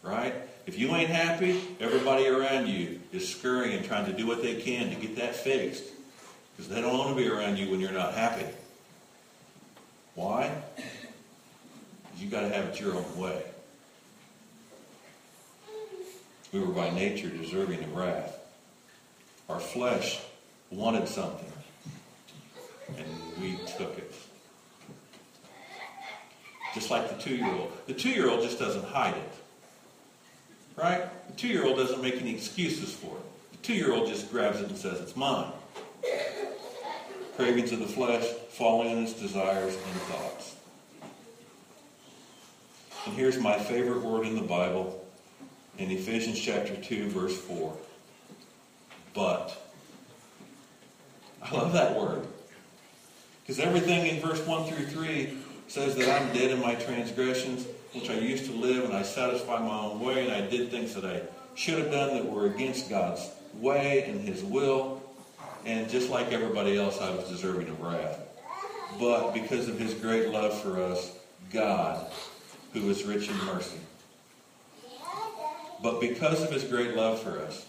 Right? 0.01 0.33
If 0.65 0.77
you 0.77 0.89
ain't 0.95 1.09
happy, 1.09 1.63
everybody 1.79 2.27
around 2.27 2.67
you 2.67 2.99
is 3.13 3.29
scurrying 3.29 3.77
and 3.77 3.85
trying 3.85 4.07
to 4.07 4.13
do 4.13 4.25
what 4.25 4.41
they 4.41 4.55
can 4.55 4.89
to 4.89 4.95
get 4.95 5.15
that 5.17 5.35
fixed. 5.35 5.83
Because 6.57 6.69
they 6.69 6.81
don't 6.81 6.97
want 6.97 7.15
to 7.15 7.15
be 7.15 7.29
around 7.29 7.57
you 7.57 7.69
when 7.69 7.79
you're 7.79 7.91
not 7.91 8.15
happy. 8.15 8.47
Why? 10.15 10.51
Because 10.75 12.21
you 12.21 12.29
got 12.29 12.41
to 12.41 12.49
have 12.49 12.65
it 12.65 12.79
your 12.79 12.95
own 12.95 13.17
way. 13.19 13.43
We 16.51 16.61
were 16.61 16.73
by 16.73 16.89
nature 16.89 17.29
deserving 17.29 17.83
of 17.83 17.95
wrath. 17.95 18.39
Our 19.49 19.59
flesh 19.59 20.21
wanted 20.71 21.07
something, 21.07 21.51
and 22.97 23.07
we 23.39 23.59
took 23.77 23.97
it. 23.97 24.04
Just 26.75 26.91
like 26.91 27.09
the 27.09 27.15
two-year-old. 27.23 27.71
The 27.87 27.93
two-year-old 27.93 28.41
just 28.41 28.59
doesn't 28.59 28.83
hide 28.83 29.15
it. 29.15 29.33
Right? 30.75 31.05
The 31.29 31.33
two-year-old 31.37 31.77
doesn't 31.77 32.01
make 32.01 32.15
any 32.21 32.35
excuses 32.35 32.93
for 32.93 33.15
it. 33.15 33.51
The 33.53 33.57
two-year-old 33.59 34.09
just 34.09 34.29
grabs 34.29 34.59
it 34.59 34.67
and 34.67 34.77
says, 34.77 34.99
it's 34.99 35.15
mine. 35.15 35.51
Cravings 37.37 37.71
of 37.71 37.79
the 37.79 37.87
flesh, 37.87 38.25
falling 38.49 38.91
in 38.91 39.03
its 39.03 39.13
desires 39.13 39.73
and 39.73 40.01
thoughts. 40.01 40.55
And 43.05 43.15
here's 43.15 43.39
my 43.39 43.57
favorite 43.57 44.01
word 44.01 44.27
in 44.27 44.35
the 44.35 44.41
Bible 44.41 45.07
in 45.77 45.91
Ephesians 45.91 46.37
chapter 46.37 46.75
2, 46.75 47.09
verse 47.09 47.37
4. 47.39 47.73
But. 49.13 49.61
I 51.41 51.55
love 51.55 51.71
that 51.71 51.95
word. 51.95 52.27
Because 53.41 53.59
everything 53.59 54.07
in 54.07 54.19
verse 54.19 54.45
1 54.45 54.65
through 54.65 54.87
3 54.87 55.37
says 55.67 55.95
that 55.95 56.21
I'm 56.21 56.33
dead 56.33 56.51
in 56.51 56.61
my 56.61 56.75
transgressions, 56.75 57.65
which 57.93 58.09
I 58.09 58.15
used 58.15 58.45
to 58.45 58.51
live, 58.51 58.85
and 58.85 58.93
I 58.93 59.01
satisfied 59.01 59.61
my 59.61 59.79
own 59.79 59.99
way, 59.99 60.25
and 60.25 60.31
I 60.31 60.47
did 60.47 60.69
things 60.69 60.93
that 60.95 61.05
I 61.05 61.21
should 61.55 61.79
have 61.79 61.91
done 61.91 62.15
that 62.15 62.25
were 62.25 62.47
against 62.47 62.89
God's 62.89 63.29
way 63.55 64.03
and 64.03 64.21
His 64.21 64.43
will. 64.43 65.01
And 65.65 65.89
just 65.89 66.09
like 66.09 66.31
everybody 66.31 66.77
else, 66.77 66.99
I 67.01 67.09
was 67.09 67.27
deserving 67.27 67.69
of 67.69 67.81
wrath. 67.81 68.19
But 68.99 69.33
because 69.33 69.67
of 69.67 69.79
His 69.79 69.93
great 69.93 70.29
love 70.29 70.59
for 70.61 70.81
us, 70.81 71.11
God, 71.51 72.05
who 72.73 72.89
is 72.89 73.03
rich 73.03 73.29
in 73.29 73.37
mercy, 73.45 73.79
but 75.81 75.99
because 75.99 76.43
of 76.43 76.51
His 76.51 76.63
great 76.63 76.95
love 76.95 77.21
for 77.21 77.39
us, 77.39 77.65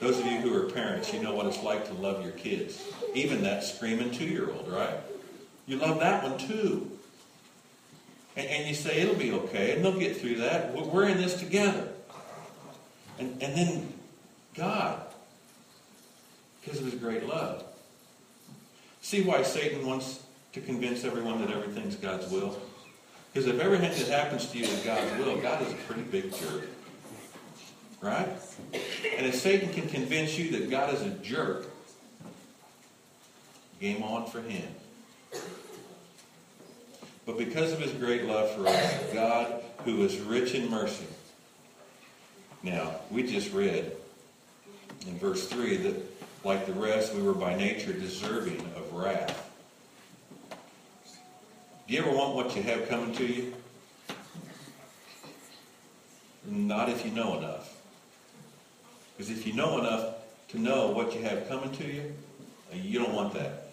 Those 0.00 0.18
of 0.18 0.26
you 0.26 0.38
who 0.38 0.54
are 0.56 0.70
parents, 0.70 1.12
you 1.12 1.22
know 1.22 1.34
what 1.34 1.46
it's 1.46 1.62
like 1.62 1.86
to 1.88 1.94
love 1.94 2.24
your 2.24 2.32
kids. 2.32 2.82
Even 3.14 3.42
that 3.42 3.62
screaming 3.62 4.10
two-year-old, 4.10 4.70
right? 4.70 4.94
You 5.66 5.76
love 5.76 6.00
that 6.00 6.22
one 6.22 6.38
too. 6.38 6.90
And, 8.36 8.48
and, 8.48 8.68
you 8.68 8.74
say, 8.74 9.00
it'll 9.00 9.16
be 9.16 9.32
okay, 9.32 9.72
and 9.72 9.84
they'll 9.84 9.98
get 9.98 10.16
through 10.16 10.36
that. 10.36 10.72
We're 10.72 11.08
in 11.08 11.18
this 11.18 11.34
together. 11.34 11.88
And, 13.18 13.42
and 13.42 13.56
then 13.56 13.92
God, 14.54 15.02
because 16.60 16.78
of 16.78 16.86
his 16.86 16.94
great 16.94 17.26
love. 17.26 17.64
See 19.02 19.22
why 19.22 19.42
Satan 19.42 19.86
wants 19.86 20.22
to 20.52 20.60
convince 20.60 21.04
everyone 21.04 21.40
that 21.40 21.50
everything's 21.50 21.96
God's 21.96 22.30
will? 22.30 22.58
Because 23.32 23.46
if 23.46 23.60
everything 23.60 23.90
that 23.90 24.08
happens 24.08 24.46
to 24.46 24.58
you 24.58 24.64
is 24.64 24.80
God's 24.80 25.18
will, 25.18 25.36
God 25.40 25.62
is 25.62 25.72
a 25.72 25.76
pretty 25.76 26.02
big 26.02 26.34
jerk. 26.34 26.68
Right? 28.00 28.28
And 29.16 29.26
if 29.26 29.34
Satan 29.34 29.72
can 29.72 29.88
convince 29.88 30.38
you 30.38 30.50
that 30.52 30.70
God 30.70 30.94
is 30.94 31.02
a 31.02 31.10
jerk, 31.10 31.66
game 33.80 34.02
on 34.02 34.26
for 34.26 34.40
him. 34.40 34.68
But 37.26 37.38
because 37.38 37.72
of 37.72 37.80
his 37.80 37.92
great 37.92 38.24
love 38.24 38.50
for 38.52 38.66
us, 38.66 39.12
God, 39.12 39.62
who 39.84 40.02
is 40.02 40.18
rich 40.18 40.54
in 40.54 40.70
mercy. 40.70 41.06
Now, 42.62 42.96
we 43.10 43.22
just 43.22 43.52
read 43.52 43.92
in 45.06 45.18
verse 45.18 45.48
3 45.48 45.76
that, 45.78 45.96
like 46.44 46.66
the 46.66 46.72
rest, 46.72 47.14
we 47.14 47.22
were 47.22 47.34
by 47.34 47.54
nature 47.54 47.92
deserving 47.92 48.60
of 48.76 48.92
wrath. 48.92 49.50
Do 51.86 51.94
you 51.94 52.00
ever 52.02 52.10
want 52.10 52.34
what 52.34 52.54
you 52.54 52.62
have 52.62 52.88
coming 52.88 53.14
to 53.14 53.26
you? 53.26 53.54
Not 56.44 56.88
if 56.88 57.04
you 57.04 57.12
know 57.12 57.38
enough. 57.38 57.79
Because 59.20 59.38
if 59.38 59.46
you 59.46 59.52
know 59.52 59.78
enough 59.78 60.14
to 60.48 60.58
know 60.58 60.92
what 60.92 61.14
you 61.14 61.20
have 61.20 61.46
coming 61.46 61.70
to 61.72 61.84
you, 61.84 62.14
uh, 62.72 62.76
you 62.76 62.98
don't 62.98 63.12
want 63.12 63.34
that. 63.34 63.66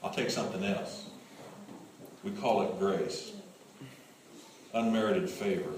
I'll 0.00 0.14
take 0.14 0.30
something 0.30 0.62
else. 0.62 1.10
We 2.22 2.30
call 2.30 2.62
it 2.62 2.78
grace. 2.78 3.32
Unmerited 4.72 5.28
favor. 5.28 5.72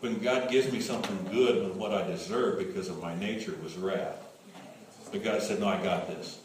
When 0.00 0.18
God 0.18 0.50
gives 0.50 0.70
me 0.70 0.80
something 0.80 1.18
good 1.32 1.66
with 1.66 1.76
what 1.78 1.94
I 1.94 2.06
deserve 2.06 2.58
because 2.58 2.90
of 2.90 3.00
my 3.00 3.18
nature 3.18 3.54
was 3.62 3.78
wrath. 3.78 4.22
But 5.10 5.24
God 5.24 5.40
said, 5.40 5.60
no, 5.60 5.68
I 5.68 5.82
got 5.82 6.08
this. 6.08 6.38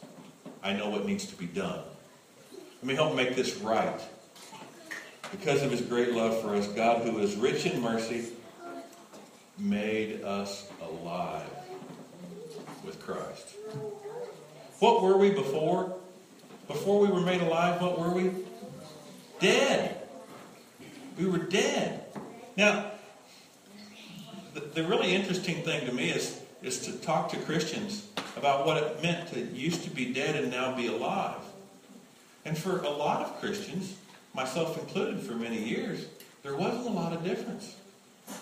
I 0.64 0.72
know 0.72 0.88
what 0.88 1.06
needs 1.06 1.26
to 1.26 1.36
be 1.36 1.46
done. 1.46 1.82
Let 2.54 2.84
me 2.86 2.96
help 2.96 3.18
make 3.18 3.36
this 3.36 3.58
right. 3.58 4.00
Because 5.30 5.62
of 5.62 5.72
his 5.72 5.82
great 5.82 6.14
love 6.14 6.42
for 6.42 6.56
us, 6.56 6.70
God, 6.70 7.06
who 7.06 7.20
is 7.20 7.36
rich 7.36 7.66
in 7.66 7.82
mercy, 7.82 8.30
made 9.58 10.24
us 10.24 10.70
alive 10.82 11.50
with 12.86 13.00
Christ. 13.00 13.56
What 14.80 15.02
were 15.02 15.18
we 15.18 15.32
before? 15.32 15.96
Before 16.68 17.00
we 17.00 17.08
were 17.08 17.22
made 17.22 17.42
alive, 17.42 17.82
what 17.82 18.00
were 18.00 18.14
we? 18.14 18.32
Dead. 19.40 20.02
We 21.18 21.26
were 21.26 21.38
dead. 21.38 22.06
Now, 22.58 22.92
the, 24.54 24.62
the 24.62 24.84
really 24.84 25.14
interesting 25.14 25.64
thing 25.64 25.86
to 25.88 25.94
me 25.94 26.10
is, 26.10 26.42
is 26.62 26.80
to 26.86 26.94
talk 26.94 27.30
to 27.30 27.38
Christians 27.38 28.08
about 28.36 28.66
what 28.66 28.78
it 28.78 29.02
meant 29.04 29.30
to 29.34 29.40
used 29.40 29.84
to 29.84 29.90
be 29.90 30.14
dead 30.14 30.36
and 30.36 30.52
now 30.52 30.76
be 30.76 30.88
alive. 30.88 31.38
And 32.46 32.58
for 32.58 32.80
a 32.80 32.90
lot 32.90 33.22
of 33.22 33.40
Christians, 33.40 33.96
myself 34.34 34.78
included 34.78 35.22
for 35.22 35.34
many 35.34 35.64
years, 35.64 36.08
there 36.42 36.56
wasn't 36.56 36.88
a 36.88 36.90
lot 36.90 37.14
of 37.14 37.24
difference 37.24 37.76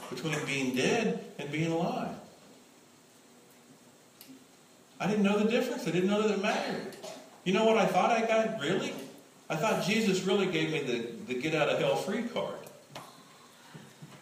between 0.10 0.36
being 0.46 0.76
dead 0.76 1.24
and 1.38 1.52
being 1.52 1.72
alive. 1.72 2.16
I 5.00 5.08
didn't 5.08 5.24
know 5.24 5.40
the 5.40 5.50
difference. 5.50 5.88
I 5.88 5.92
didn't 5.92 6.10
know 6.10 6.22
that 6.28 6.36
it 6.36 6.42
mattered. 6.42 6.96
You 7.44 7.54
know 7.54 7.66
what 7.66 7.78
I 7.78 7.86
thought 7.88 8.12
I 8.12 8.22
got? 8.22 8.60
Really? 8.62 8.94
I 9.50 9.56
thought 9.56 9.84
Jesus 9.84 10.24
really 10.24 10.46
gave 10.46 10.72
me 10.72 10.80
the, 10.80 11.34
the 11.34 11.42
get 11.42 11.56
out 11.56 11.70
of 11.70 11.80
hell 11.80 11.96
free 11.96 12.24
card. 12.24 12.56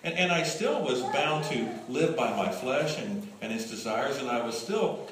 And, 0.03 0.15
and 0.15 0.31
I 0.31 0.43
still 0.43 0.81
was 0.81 1.01
bound 1.01 1.45
to 1.45 1.67
live 1.89 2.15
by 2.15 2.35
my 2.35 2.49
flesh 2.49 2.97
and, 2.97 3.27
and 3.41 3.51
its 3.51 3.69
desires, 3.69 4.17
and 4.17 4.29
I 4.29 4.43
was 4.45 4.57
still, 4.57 5.09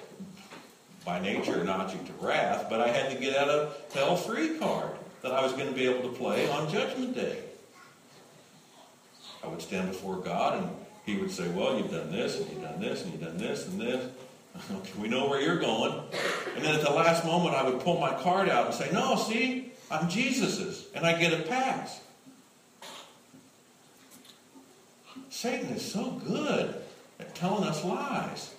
by 1.05 1.19
nature, 1.19 1.59
an 1.59 1.67
object 1.67 2.07
of 2.09 2.23
wrath, 2.23 2.67
but 2.69 2.79
I 2.79 2.87
had 2.87 3.11
to 3.11 3.19
get 3.19 3.35
out 3.35 3.49
of 3.49 3.77
hell 3.93 4.15
free 4.15 4.57
card 4.57 4.91
that 5.21 5.33
I 5.33 5.43
was 5.43 5.51
going 5.51 5.67
to 5.67 5.73
be 5.73 5.85
able 5.85 6.09
to 6.09 6.15
play 6.15 6.49
on 6.49 6.71
Judgment 6.71 7.13
Day. 7.13 7.43
I 9.43 9.47
would 9.47 9.61
stand 9.61 9.89
before 9.89 10.17
God, 10.17 10.63
and 10.63 10.69
He 11.05 11.17
would 11.17 11.31
say, 11.31 11.47
Well, 11.49 11.77
you've 11.77 11.91
done 11.91 12.11
this, 12.11 12.39
and 12.39 12.49
you've 12.49 12.61
done 12.61 12.79
this, 12.79 13.03
and 13.03 13.11
you've 13.11 13.21
done 13.21 13.37
this, 13.37 13.67
and 13.67 13.79
this. 13.79 14.09
we 14.99 15.07
know 15.07 15.29
where 15.29 15.41
you're 15.41 15.59
going. 15.59 16.01
And 16.55 16.63
then 16.63 16.75
at 16.75 16.81
the 16.81 16.91
last 16.91 17.25
moment, 17.25 17.55
I 17.55 17.63
would 17.63 17.79
pull 17.81 17.99
my 17.99 18.13
card 18.21 18.49
out 18.49 18.67
and 18.67 18.75
say, 18.75 18.89
No, 18.91 19.15
see, 19.15 19.71
I'm 19.89 20.09
Jesus's, 20.09 20.87
and 20.93 21.05
I 21.05 21.17
get 21.17 21.33
a 21.33 21.43
pass. 21.43 22.01
Satan 25.29 25.69
is 25.69 25.91
so 25.91 26.11
good 26.25 26.73
at 27.19 27.35
telling 27.35 27.67
us 27.67 27.83
lies. 27.83 28.55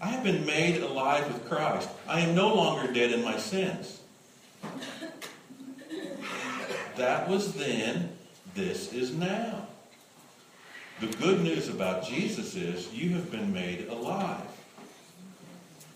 I 0.00 0.08
have 0.08 0.22
been 0.22 0.46
made 0.46 0.82
alive 0.82 1.26
with 1.32 1.48
Christ. 1.48 1.88
I 2.06 2.20
am 2.20 2.34
no 2.34 2.54
longer 2.54 2.92
dead 2.92 3.12
in 3.12 3.24
my 3.24 3.38
sins. 3.38 4.00
That 6.96 7.28
was 7.28 7.54
then, 7.54 8.10
this 8.54 8.92
is 8.92 9.12
now. 9.14 9.66
The 11.00 11.08
good 11.08 11.42
news 11.42 11.68
about 11.68 12.06
Jesus 12.06 12.56
is 12.56 12.92
you 12.92 13.10
have 13.10 13.30
been 13.30 13.52
made 13.52 13.88
alive. 13.88 14.40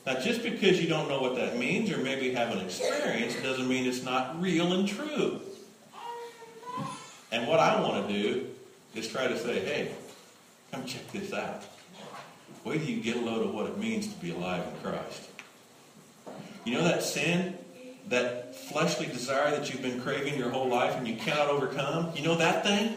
Now, 0.06 0.20
just 0.20 0.42
because 0.42 0.80
you 0.80 0.88
don't 0.88 1.08
know 1.08 1.20
what 1.20 1.36
that 1.36 1.58
means 1.58 1.90
or 1.90 1.98
maybe 1.98 2.34
haven't 2.34 2.60
experienced 2.60 3.42
doesn't 3.42 3.68
mean 3.68 3.86
it's 3.86 4.02
not 4.02 4.40
real 4.40 4.72
and 4.74 4.86
true. 4.86 5.40
And 7.32 7.46
what 7.46 7.60
I 7.60 7.80
want 7.80 8.08
to 8.08 8.12
do 8.12 8.46
is 8.94 9.08
try 9.08 9.26
to 9.26 9.38
say, 9.38 9.60
hey, 9.60 9.92
come 10.72 10.84
check 10.84 11.10
this 11.12 11.32
out. 11.32 11.62
Wait 12.64 12.78
till 12.78 12.90
you 12.90 13.02
get 13.02 13.16
a 13.16 13.20
load 13.20 13.46
of 13.46 13.54
what 13.54 13.66
it 13.66 13.78
means 13.78 14.12
to 14.12 14.20
be 14.20 14.30
alive 14.30 14.64
in 14.66 14.90
Christ. 14.90 15.30
You 16.64 16.74
know 16.74 16.84
that 16.84 17.02
sin, 17.02 17.56
that 18.08 18.49
fleshly 18.70 19.06
desire 19.06 19.50
that 19.50 19.72
you've 19.72 19.82
been 19.82 20.00
craving 20.00 20.38
your 20.38 20.50
whole 20.50 20.68
life 20.68 20.94
and 20.96 21.06
you 21.06 21.16
cannot 21.16 21.48
overcome? 21.48 22.12
You 22.14 22.22
know 22.22 22.36
that 22.36 22.64
thing? 22.64 22.94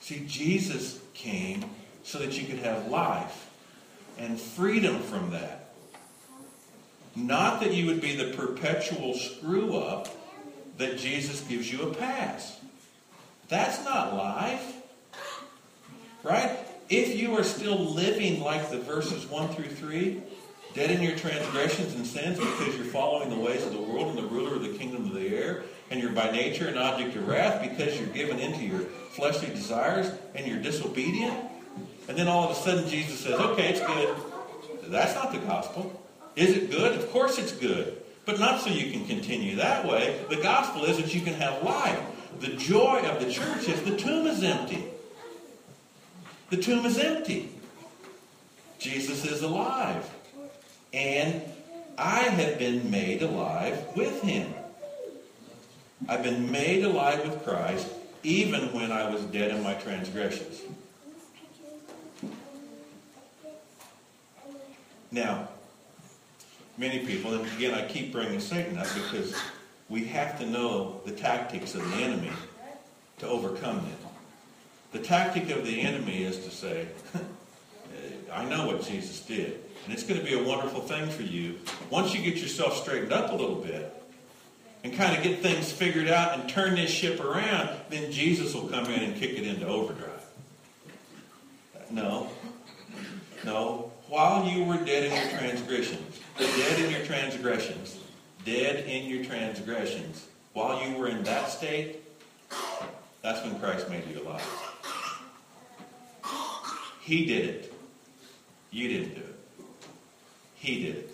See, 0.00 0.24
Jesus 0.26 1.00
came 1.14 1.64
so 2.02 2.18
that 2.18 2.40
you 2.40 2.46
could 2.46 2.58
have 2.58 2.88
life 2.88 3.50
and 4.18 4.38
freedom 4.38 5.00
from 5.00 5.30
that. 5.30 5.72
Not 7.16 7.60
that 7.60 7.72
you 7.72 7.86
would 7.86 8.00
be 8.00 8.14
the 8.14 8.36
perpetual 8.36 9.14
screw 9.14 9.76
up 9.76 10.08
that 10.78 10.98
Jesus 10.98 11.40
gives 11.42 11.70
you 11.70 11.82
a 11.82 11.94
pass. 11.94 12.58
That's 13.48 13.84
not 13.84 14.14
life. 14.14 14.76
Right? 16.22 16.58
If 16.88 17.16
you 17.16 17.36
are 17.38 17.44
still 17.44 17.78
living 17.78 18.40
like 18.40 18.70
the 18.70 18.78
verses 18.78 19.26
1 19.26 19.48
through 19.54 19.68
3, 19.68 20.22
dead 20.74 20.90
in 20.90 21.02
your 21.02 21.16
transgressions 21.16 21.94
and 21.94 22.06
sins 22.06 22.38
because 22.38 22.76
you're 22.76 22.84
following 22.86 23.30
the 23.30 23.36
ways 23.36 23.64
of 23.64 23.72
the 23.72 23.80
world 23.80 24.08
and 24.08 24.18
the 24.18 24.28
ruler 24.34 24.54
of 24.56 24.62
the 24.62 24.76
kingdom 24.78 25.06
of 25.06 25.14
the 25.14 25.36
air, 25.36 25.64
and 25.90 26.00
you're 26.00 26.12
by 26.12 26.30
nature 26.30 26.68
an 26.68 26.78
object 26.78 27.16
of 27.16 27.26
wrath 27.26 27.60
because 27.60 27.98
you're 27.98 28.08
given 28.08 28.38
into 28.38 28.64
your 28.64 28.80
fleshly 28.80 29.48
desires 29.48 30.12
and 30.34 30.46
you're 30.46 30.60
disobedient, 30.60 31.36
and 32.08 32.16
then 32.16 32.28
all 32.28 32.44
of 32.44 32.56
a 32.56 32.60
sudden 32.60 32.88
Jesus 32.88 33.20
says, 33.20 33.38
okay, 33.38 33.68
it's 33.70 33.80
good. 33.80 34.16
That's 34.84 35.14
not 35.14 35.32
the 35.32 35.38
gospel. 35.38 36.00
Is 36.36 36.56
it 36.56 36.70
good? 36.70 36.98
Of 36.98 37.10
course 37.10 37.38
it's 37.38 37.52
good. 37.52 37.96
But 38.24 38.38
not 38.38 38.60
so 38.60 38.70
you 38.70 38.92
can 38.92 39.06
continue 39.06 39.56
that 39.56 39.86
way. 39.86 40.20
The 40.28 40.36
gospel 40.36 40.84
is 40.84 40.98
that 40.98 41.14
you 41.14 41.20
can 41.20 41.34
have 41.34 41.62
life. 41.62 42.00
The 42.40 42.48
joy 42.48 43.02
of 43.04 43.24
the 43.24 43.30
church 43.30 43.68
is 43.68 43.82
the 43.82 43.96
tomb 43.96 44.26
is 44.26 44.42
empty. 44.42 44.84
The 46.50 46.56
tomb 46.56 46.84
is 46.86 46.98
empty. 46.98 47.50
Jesus 48.78 49.24
is 49.24 49.42
alive. 49.42 50.08
And 50.92 51.42
I 51.96 52.20
have 52.20 52.58
been 52.58 52.90
made 52.90 53.22
alive 53.22 53.84
with 53.96 54.22
him. 54.22 54.52
I've 56.08 56.22
been 56.22 56.50
made 56.50 56.84
alive 56.84 57.22
with 57.28 57.44
Christ 57.44 57.86
even 58.22 58.72
when 58.72 58.90
I 58.90 59.08
was 59.08 59.22
dead 59.24 59.50
in 59.50 59.62
my 59.62 59.74
transgressions. 59.74 60.62
Now, 65.12 65.48
many 66.78 67.00
people, 67.00 67.34
and 67.34 67.46
again, 67.52 67.74
I 67.74 67.86
keep 67.86 68.12
bringing 68.12 68.40
Satan 68.40 68.78
up 68.78 68.86
because 68.94 69.34
we 69.88 70.04
have 70.06 70.38
to 70.38 70.46
know 70.46 71.00
the 71.04 71.12
tactics 71.12 71.74
of 71.74 71.88
the 71.90 71.96
enemy 71.98 72.30
to 73.18 73.28
overcome 73.28 73.76
them. 73.76 73.96
The 74.92 75.00
tactic 75.00 75.50
of 75.50 75.64
the 75.64 75.80
enemy 75.80 76.22
is 76.22 76.38
to 76.44 76.50
say, 76.50 76.88
I 78.32 78.44
know 78.44 78.66
what 78.66 78.82
Jesus 78.82 79.20
did. 79.20 79.60
And 79.84 79.92
it's 79.92 80.02
going 80.02 80.20
to 80.20 80.26
be 80.26 80.34
a 80.34 80.42
wonderful 80.42 80.80
thing 80.80 81.08
for 81.08 81.22
you. 81.22 81.58
Once 81.88 82.14
you 82.14 82.22
get 82.22 82.36
yourself 82.36 82.76
straightened 82.76 83.12
up 83.12 83.30
a 83.30 83.34
little 83.34 83.56
bit 83.56 83.94
and 84.84 84.94
kind 84.94 85.16
of 85.16 85.22
get 85.22 85.40
things 85.40 85.72
figured 85.72 86.08
out 86.08 86.38
and 86.38 86.48
turn 86.48 86.74
this 86.74 86.90
ship 86.90 87.20
around, 87.20 87.70
then 87.88 88.12
Jesus 88.12 88.54
will 88.54 88.68
come 88.68 88.86
in 88.86 89.02
and 89.02 89.16
kick 89.16 89.30
it 89.30 89.46
into 89.46 89.66
overdrive. 89.66 90.24
No. 91.90 92.30
No. 93.44 93.92
While 94.08 94.46
you 94.46 94.64
were 94.64 94.76
dead 94.76 95.04
in 95.04 95.12
your 95.12 95.38
transgressions, 95.38 96.20
dead 96.38 96.80
in 96.80 96.90
your 96.90 97.04
transgressions, 97.04 97.98
dead 98.44 98.84
in 98.86 99.06
your 99.06 99.24
transgressions, 99.24 100.26
while 100.52 100.86
you 100.86 100.96
were 100.96 101.08
in 101.08 101.22
that 101.24 101.48
state, 101.48 102.02
that's 103.22 103.44
when 103.44 103.58
Christ 103.60 103.88
made 103.88 104.06
you 104.08 104.22
alive. 104.22 104.42
He 107.00 107.24
did 107.26 107.48
it. 107.48 107.69
You 108.70 108.88
didn't 108.88 109.14
do 109.14 109.20
it. 109.20 109.38
He 110.54 110.84
did 110.84 110.96
it. 110.96 111.10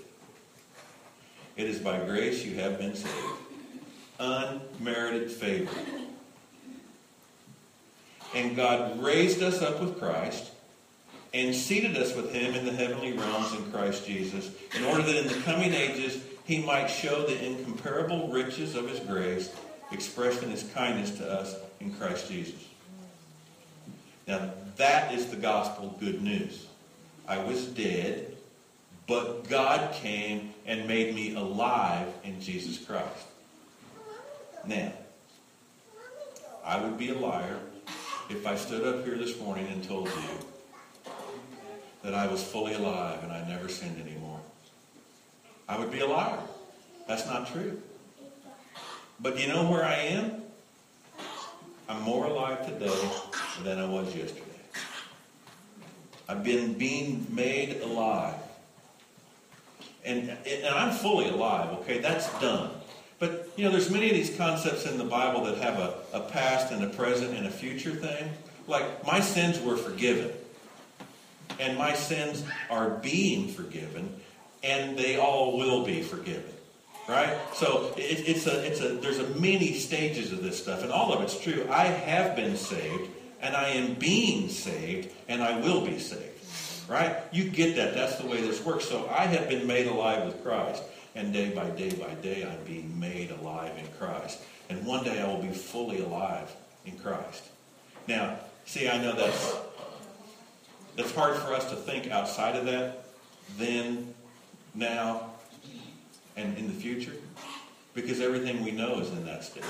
It 1.57 1.67
is 1.67 1.79
by 1.79 1.99
grace 2.05 2.45
you 2.45 2.57
have 2.57 2.79
been 2.79 2.95
saved. 2.95 3.15
Unmerited 4.19 5.31
favor. 5.31 5.73
And 8.35 8.57
God 8.57 9.03
raised 9.03 9.43
us 9.43 9.63
up 9.63 9.81
with 9.81 9.99
Christ 9.99 10.51
and 11.33 11.55
seated 11.55 11.97
us 11.97 12.15
with 12.15 12.33
him 12.33 12.55
in 12.55 12.65
the 12.65 12.73
heavenly 12.73 13.13
realms 13.13 13.53
in 13.53 13.71
Christ 13.71 14.07
Jesus, 14.07 14.51
in 14.77 14.85
order 14.85 15.03
that 15.03 15.17
in 15.17 15.29
the 15.29 15.41
coming 15.43 15.73
ages 15.73 16.23
he 16.45 16.63
might 16.63 16.89
show 16.89 17.27
the 17.27 17.45
incomparable 17.45 18.29
riches 18.29 18.75
of 18.75 18.89
his 18.89 19.01
grace 19.01 19.55
expressed 19.93 20.43
in 20.43 20.51
his 20.51 20.65
kindness 20.75 21.11
to 21.13 21.31
us 21.31 21.57
in 21.81 21.93
Christ 21.95 22.29
Jesus. 22.29 22.63
Now, 24.27 24.51
that 24.77 25.13
is 25.15 25.27
the 25.27 25.37
gospel 25.37 25.97
good 26.01 26.23
news. 26.23 26.67
I 27.29 27.39
was 27.39 27.67
dead, 27.67 28.37
but 29.07 29.49
God 29.49 29.93
came 29.95 30.55
and 30.65 30.87
made 30.87 31.15
me 31.15 31.35
alive 31.35 32.09
in 32.25 32.41
Jesus 32.41 32.79
Christ. 32.85 33.27
Now, 34.67 34.93
I 36.65 36.81
would 36.81 36.99
be 36.99 37.11
a 37.11 37.15
liar 37.15 37.59
if 38.29 38.47
I 38.47 38.57
stood 38.57 38.87
up 38.87 39.05
here 39.05 39.17
this 39.17 39.39
morning 39.41 39.67
and 39.69 39.83
told 39.83 40.09
you 40.09 41.13
that 42.03 42.15
I 42.15 42.27
was 42.27 42.43
fully 42.43 42.75
alive 42.75 43.23
and 43.23 43.33
I 43.33 43.47
never 43.49 43.69
sinned 43.69 44.01
anymore. 44.01 44.41
I 45.69 45.79
would 45.79 45.91
be 45.91 46.01
a 46.01 46.07
liar. 46.07 46.39
That's 47.09 47.27
not 47.27 47.49
true. 47.49 47.81
But 49.21 49.41
you 49.41 49.49
know 49.49 49.71
where 49.71 49.85
I 49.85 49.95
am? 49.95 50.43
I'm 51.89 52.03
more 52.03 52.27
alive 52.27 52.67
today 52.67 53.11
than 53.63 53.79
I 53.79 53.87
was 53.87 54.15
yesterday. 54.15 54.46
I've 56.29 56.43
been 56.43 56.75
being 56.75 57.27
made 57.31 57.81
alive. 57.81 58.35
and, 60.07 60.31
and 60.47 60.67
I'm 60.67 60.95
fully 60.95 61.29
alive, 61.29 61.71
okay? 61.81 61.99
That's 61.99 62.33
done. 62.41 62.71
But, 63.19 63.51
you 63.57 63.65
know, 63.65 63.73
there's 63.73 63.91
many 63.91 64.09
of 64.09 64.15
these 64.15 64.37
concepts 64.37 64.87
in 64.87 64.99
the 64.99 65.05
Bible 65.05 65.45
that 65.45 65.59
have 65.59 65.79
a, 65.79 65.95
a 66.13 66.21
past 66.21 66.73
and 66.73 66.85
a 66.85 66.89
present 66.89 67.37
and 67.37 67.47
a 67.47 67.51
future 67.51 67.91
thing. 67.91 68.31
Like, 68.69 69.05
my 69.07 69.21
sins 69.21 69.61
were 69.61 69.77
forgiven. 69.77 70.31
And 71.59 71.77
my 71.77 71.95
sins 71.95 72.45
are 72.71 72.91
being 72.91 73.49
forgiven. 73.49 74.15
And 74.63 74.99
they 74.99 75.17
all 75.17 75.57
will 75.57 75.85
be 75.85 76.03
forgiven. 76.03 76.53
Right? 77.09 77.37
So 77.55 77.95
it, 77.97 78.29
it's 78.29 78.47
a, 78.47 78.65
it's 78.67 78.81
a, 78.81 78.89
there's 78.95 79.19
a 79.19 79.29
many 79.41 79.75
stages 79.75 80.33
of 80.33 80.43
this 80.43 80.61
stuff. 80.61 80.83
And 80.83 80.93
all 80.93 81.13
of 81.13 81.23
it's 81.23 81.41
true. 81.41 81.67
I 81.71 81.85
have 81.85 82.37
been 82.37 82.57
saved. 82.57 83.11
And 83.41 83.57
I 83.57 83.69
am 83.71 83.95
being 83.95 84.49
saved. 84.49 85.13
And 85.29 85.43
I 85.43 85.61
will 85.61 85.85
be 85.85 85.99
saved. 85.99 86.23
Right? 86.89 87.17
You 87.33 87.51
get 87.51 87.77
that. 87.77 87.95
That's 87.95 88.17
the 88.17 88.27
way 88.27 88.41
this 88.41 88.65
works. 88.65 88.85
So 88.85 89.09
I 89.09 89.27
have 89.27 89.49
been 89.49 89.67
made 89.67 89.87
alive 89.87 90.25
with 90.25 90.43
Christ. 90.43 90.83
And 91.15 91.33
day 91.33 91.51
by 91.51 91.71
day 91.71 91.91
by 91.91 92.13
day, 92.15 92.45
I'm 92.45 92.63
being 92.65 93.01
made 93.01 93.31
alive 93.31 93.73
in 93.79 93.87
Christ. 93.99 94.41
And 94.69 94.85
one 94.85 95.05
day 95.05 95.21
I 95.21 95.27
will 95.27 95.43
be 95.43 95.49
fully 95.49 96.01
alive 96.01 96.55
in 96.85 96.99
Christ. 96.99 97.45
Now, 98.07 98.39
see, 98.65 98.89
I 98.89 99.01
know 99.03 99.15
that's, 99.17 99.57
that's 100.97 101.13
hard 101.13 101.37
for 101.37 101.55
us 101.55 101.71
to 101.71 101.77
think 101.77 102.11
outside 102.11 102.57
of 102.57 102.67
that, 102.67 103.05
then, 103.57 104.15
now, 104.75 105.31
and 106.37 106.57
in 106.59 106.67
the 106.67 106.75
future, 106.75 107.15
because 107.95 108.21
everything 108.21 108.63
we 108.63 108.71
know 108.71 109.01
is 109.01 109.09
in 109.11 109.25
that 109.25 109.43
state. 109.45 109.65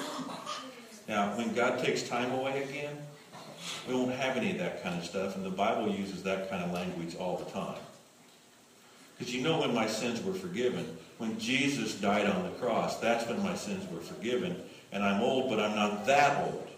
Now, 1.08 1.36
when 1.36 1.54
God 1.54 1.78
takes 1.78 2.02
time 2.02 2.32
away 2.32 2.64
again, 2.64 2.96
we 3.88 3.94
won't 3.94 4.12
have 4.12 4.36
any 4.36 4.52
of 4.52 4.58
that 4.58 4.82
kind 4.82 4.98
of 4.98 5.04
stuff, 5.04 5.36
and 5.36 5.44
the 5.44 5.50
Bible 5.50 5.88
uses 5.88 6.22
that 6.22 6.50
kind 6.50 6.64
of 6.64 6.72
language 6.72 7.16
all 7.16 7.36
the 7.36 7.50
time. 7.50 7.78
Because 9.18 9.34
you 9.34 9.42
know 9.42 9.60
when 9.60 9.74
my 9.74 9.86
sins 9.86 10.22
were 10.22 10.34
forgiven, 10.34 10.96
when 11.18 11.38
Jesus 11.38 11.94
died 11.94 12.26
on 12.26 12.42
the 12.42 12.50
cross, 12.50 12.98
that's 12.98 13.26
when 13.26 13.42
my 13.42 13.54
sins 13.54 13.90
were 13.90 14.00
forgiven. 14.00 14.62
And 14.92 15.02
I'm 15.02 15.22
old, 15.22 15.48
but 15.48 15.58
I'm 15.58 15.74
not 15.74 16.06
that 16.06 16.46
old. 16.46 16.68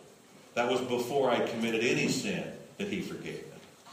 That 0.54 0.70
was 0.70 0.80
before 0.80 1.30
I 1.30 1.46
committed 1.46 1.84
any 1.84 2.08
sin 2.08 2.44
that 2.78 2.88
he 2.88 3.00
forgave 3.00 3.42
me. 3.42 3.92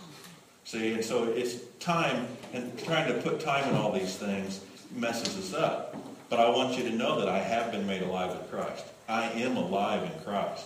See, 0.63 0.93
and 0.93 1.03
so 1.03 1.25
it's 1.25 1.55
time, 1.79 2.27
and 2.53 2.77
trying 2.83 3.13
to 3.13 3.21
put 3.21 3.39
time 3.39 3.67
in 3.69 3.75
all 3.75 3.91
these 3.91 4.15
things 4.15 4.61
messes 4.95 5.37
us 5.37 5.53
up. 5.53 5.95
But 6.29 6.39
I 6.39 6.49
want 6.49 6.77
you 6.77 6.83
to 6.83 6.95
know 6.95 7.19
that 7.19 7.29
I 7.29 7.39
have 7.39 7.71
been 7.71 7.85
made 7.85 8.01
alive 8.01 8.31
with 8.31 8.49
Christ. 8.49 8.85
I 9.07 9.25
am 9.31 9.57
alive 9.57 10.03
in 10.03 10.23
Christ. 10.23 10.65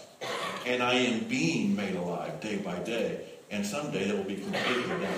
And 0.66 0.84
I 0.84 0.94
am 0.94 1.26
being 1.26 1.76
made 1.76 1.96
alive 1.96 2.40
day 2.42 2.58
by 2.58 2.80
day. 2.80 3.22
And 3.52 3.66
someday 3.66 4.08
that 4.08 4.16
will 4.16 4.24
be 4.24 4.36
completely 4.36 4.84
done. 4.88 5.14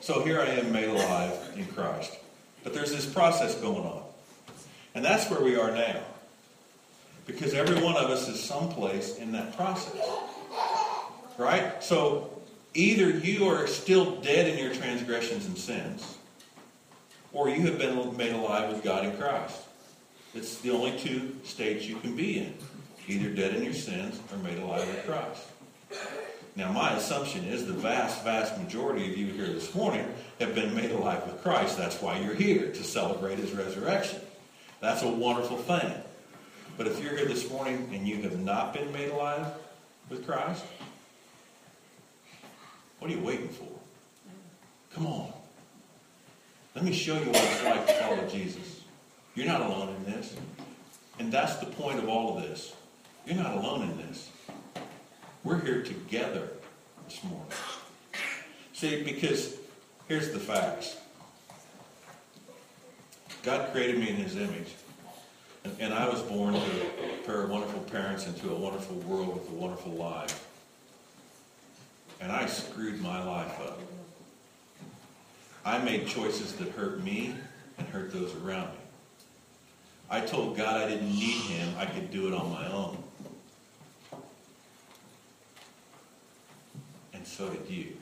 So 0.00 0.22
here 0.22 0.40
I 0.40 0.46
am 0.46 0.72
made 0.72 0.88
alive 0.88 1.32
in 1.56 1.66
Christ. 1.66 2.16
But 2.64 2.72
there's 2.72 2.92
this 2.92 3.06
process 3.06 3.54
going 3.56 3.84
on. 3.84 4.02
And 4.94 5.04
that's 5.04 5.30
where 5.30 5.42
we 5.42 5.56
are 5.56 5.70
now. 5.70 6.00
Because 7.26 7.52
every 7.52 7.82
one 7.82 7.96
of 7.96 8.10
us 8.10 8.26
is 8.28 8.42
someplace 8.42 9.16
in 9.18 9.32
that 9.32 9.54
process. 9.56 10.00
Right? 11.36 11.82
So 11.82 12.40
either 12.74 13.10
you 13.10 13.46
are 13.48 13.66
still 13.66 14.20
dead 14.20 14.48
in 14.48 14.58
your 14.58 14.72
transgressions 14.74 15.46
and 15.46 15.58
sins, 15.58 16.16
or 17.32 17.48
you 17.48 17.66
have 17.66 17.78
been 17.78 18.16
made 18.16 18.32
alive 18.32 18.72
with 18.72 18.82
God 18.82 19.04
in 19.04 19.16
Christ. 19.16 19.60
It's 20.34 20.58
the 20.58 20.70
only 20.70 20.98
two 20.98 21.36
states 21.44 21.84
you 21.84 21.96
can 21.96 22.16
be 22.16 22.38
in. 22.38 22.54
Either 23.08 23.30
dead 23.30 23.54
in 23.54 23.64
your 23.64 23.72
sins 23.72 24.20
or 24.30 24.38
made 24.38 24.58
alive 24.58 24.86
with 24.86 25.04
Christ. 25.06 25.46
Now, 26.56 26.70
my 26.72 26.92
assumption 26.92 27.44
is 27.44 27.66
the 27.66 27.72
vast, 27.72 28.22
vast 28.22 28.58
majority 28.58 29.10
of 29.10 29.16
you 29.16 29.26
here 29.28 29.46
this 29.46 29.74
morning 29.74 30.06
have 30.40 30.54
been 30.54 30.74
made 30.74 30.90
alive 30.90 31.24
with 31.24 31.42
Christ. 31.42 31.78
That's 31.78 32.02
why 32.02 32.18
you're 32.18 32.34
here, 32.34 32.70
to 32.70 32.84
celebrate 32.84 33.38
his 33.38 33.52
resurrection. 33.52 34.20
That's 34.80 35.02
a 35.02 35.08
wonderful 35.08 35.56
thing. 35.56 35.94
But 36.76 36.86
if 36.86 37.02
you're 37.02 37.16
here 37.16 37.26
this 37.26 37.48
morning 37.50 37.88
and 37.92 38.06
you 38.06 38.22
have 38.22 38.38
not 38.38 38.74
been 38.74 38.92
made 38.92 39.10
alive 39.10 39.46
with 40.10 40.26
Christ, 40.26 40.64
what 42.98 43.10
are 43.10 43.14
you 43.14 43.20
waiting 43.22 43.48
for? 43.48 43.68
Come 44.94 45.06
on. 45.06 45.32
Let 46.74 46.84
me 46.84 46.92
show 46.92 47.14
you 47.14 47.26
what 47.26 47.36
it's 47.36 47.64
like 47.64 47.86
to 47.86 47.92
follow 47.94 48.28
Jesus. 48.28 48.82
You're 49.34 49.46
not 49.46 49.62
alone 49.62 49.94
in 49.96 50.12
this. 50.12 50.36
And 51.18 51.32
that's 51.32 51.56
the 51.56 51.66
point 51.66 51.98
of 51.98 52.08
all 52.08 52.36
of 52.36 52.42
this. 52.42 52.74
You're 53.28 53.36
not 53.36 53.58
alone 53.58 53.82
in 53.82 53.98
this. 53.98 54.30
We're 55.44 55.60
here 55.60 55.82
together 55.82 56.48
this 57.06 57.22
morning. 57.24 57.52
See, 58.72 59.02
because 59.02 59.54
here's 60.08 60.32
the 60.32 60.38
facts. 60.38 60.96
God 63.42 63.70
created 63.70 63.98
me 63.98 64.08
in 64.08 64.16
his 64.16 64.34
image. 64.34 64.74
And, 65.64 65.76
and 65.78 65.92
I 65.92 66.08
was 66.08 66.22
born 66.22 66.54
to 66.54 66.60
a 66.60 67.26
pair 67.26 67.42
of 67.42 67.50
wonderful 67.50 67.80
parents 67.80 68.26
into 68.26 68.50
a 68.50 68.54
wonderful 68.54 68.96
world 69.00 69.34
with 69.34 69.50
a 69.50 69.54
wonderful 69.54 69.92
life. 69.92 70.46
And 72.22 72.32
I 72.32 72.46
screwed 72.46 73.02
my 73.02 73.22
life 73.22 73.60
up. 73.60 73.78
I 75.66 75.76
made 75.84 76.06
choices 76.06 76.54
that 76.54 76.70
hurt 76.70 77.04
me 77.04 77.34
and 77.76 77.86
hurt 77.88 78.10
those 78.10 78.34
around 78.36 78.68
me. 78.68 78.78
I 80.10 80.20
told 80.22 80.56
God 80.56 80.80
I 80.80 80.88
didn't 80.88 81.10
need 81.10 81.42
him. 81.42 81.74
I 81.76 81.84
could 81.84 82.10
do 82.10 82.28
it 82.28 82.32
on 82.32 82.50
my 82.50 82.66
own. 82.72 82.96
And 87.12 87.26
so 87.38 87.48
did 87.48 87.70
you. 87.70 87.92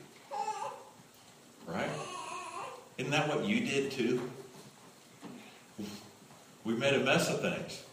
Right? 1.67 1.91
Isn't 2.97 3.11
that 3.11 3.27
what 3.27 3.45
you 3.45 3.59
did 3.59 3.91
too? 3.91 4.31
We 6.63 6.73
made 6.73 6.95
a 6.95 7.01
mess 7.01 7.29
of 7.29 7.41
things. 7.41 7.83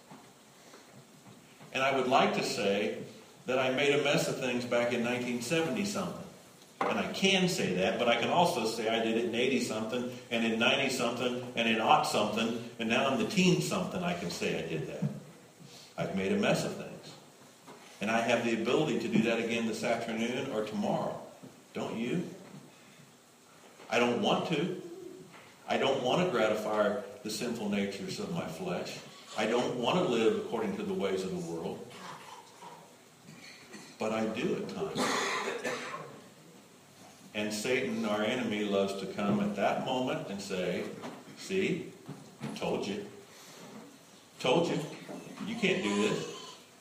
And 1.74 1.82
I 1.82 1.94
would 1.94 2.08
like 2.08 2.34
to 2.36 2.42
say 2.42 2.96
that 3.44 3.58
I 3.58 3.72
made 3.72 3.94
a 3.94 4.02
mess 4.02 4.26
of 4.26 4.40
things 4.40 4.64
back 4.64 4.94
in 4.94 5.04
1970 5.04 5.84
something. 5.84 6.24
And 6.80 6.98
I 6.98 7.12
can 7.12 7.46
say 7.48 7.74
that, 7.74 7.98
but 7.98 8.08
I 8.08 8.16
can 8.16 8.30
also 8.30 8.64
say 8.64 8.88
I 8.88 9.04
did 9.04 9.18
it 9.18 9.26
in 9.26 9.34
80 9.34 9.60
something, 9.60 10.12
and 10.30 10.46
in 10.46 10.58
90 10.58 10.88
something, 10.90 11.52
and 11.56 11.68
in 11.68 11.78
aught 11.78 12.06
something, 12.06 12.70
and 12.78 12.88
now 12.88 13.06
I'm 13.06 13.18
the 13.18 13.28
teen 13.28 13.60
something, 13.60 14.02
I 14.02 14.14
can 14.14 14.30
say 14.30 14.58
I 14.64 14.66
did 14.66 14.86
that. 14.86 15.04
I've 15.98 16.16
made 16.16 16.32
a 16.32 16.36
mess 16.36 16.64
of 16.64 16.74
things. 16.74 17.12
And 18.00 18.10
I 18.10 18.20
have 18.20 18.44
the 18.44 18.54
ability 18.54 18.98
to 19.00 19.08
do 19.08 19.22
that 19.24 19.38
again 19.38 19.66
this 19.66 19.84
afternoon 19.84 20.50
or 20.52 20.64
tomorrow. 20.64 21.20
Don't 21.74 21.96
you? 21.96 22.22
I 23.90 23.98
don't 23.98 24.22
want 24.22 24.48
to. 24.48 24.80
I 25.68 25.76
don't 25.76 26.02
want 26.02 26.24
to 26.24 26.30
gratify 26.30 26.96
the 27.22 27.30
sinful 27.30 27.68
natures 27.68 28.20
of 28.20 28.32
my 28.32 28.46
flesh. 28.46 28.98
I 29.36 29.46
don't 29.46 29.76
want 29.76 29.98
to 29.98 30.04
live 30.04 30.36
according 30.36 30.76
to 30.76 30.82
the 30.84 30.94
ways 30.94 31.22
of 31.24 31.30
the 31.30 31.52
world. 31.52 31.84
But 33.98 34.12
I 34.12 34.26
do 34.26 34.56
at 34.56 34.68
times. 34.68 35.00
And 37.34 37.52
Satan, 37.52 38.04
our 38.04 38.22
enemy, 38.22 38.62
loves 38.64 38.94
to 39.00 39.06
come 39.06 39.40
at 39.40 39.56
that 39.56 39.84
moment 39.84 40.28
and 40.28 40.40
say, 40.40 40.84
See, 41.38 41.92
told 42.54 42.86
you. 42.86 43.04
Told 44.38 44.68
you. 44.68 44.78
You 45.46 45.56
can't 45.56 45.82
do 45.82 46.08
this. 46.08 46.26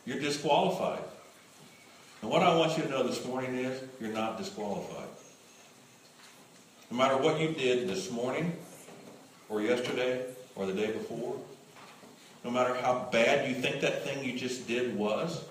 You're 0.05 0.19
disqualified. 0.19 1.03
And 2.23 2.31
what 2.31 2.41
I 2.41 2.55
want 2.55 2.77
you 2.77 2.83
to 2.83 2.89
know 2.89 3.03
this 3.03 3.25
morning 3.25 3.53
is 3.55 3.83
you're 3.99 4.13
not 4.13 4.37
disqualified. 4.37 5.09
No 6.89 6.95
matter 6.95 7.17
what 7.17 7.37
you 7.37 7.49
did 7.49 7.85
this 7.85 8.09
morning, 8.11 8.55
or 9.49 9.61
yesterday, 9.61 10.23
or 10.55 10.65
the 10.65 10.71
day 10.71 10.89
before, 10.89 11.35
no 12.45 12.49
matter 12.49 12.75
how 12.75 13.09
bad 13.11 13.49
you 13.49 13.53
think 13.53 13.81
that 13.81 14.05
thing 14.05 14.23
you 14.23 14.39
just 14.39 14.69
did 14.69 14.95
was, 14.95 15.43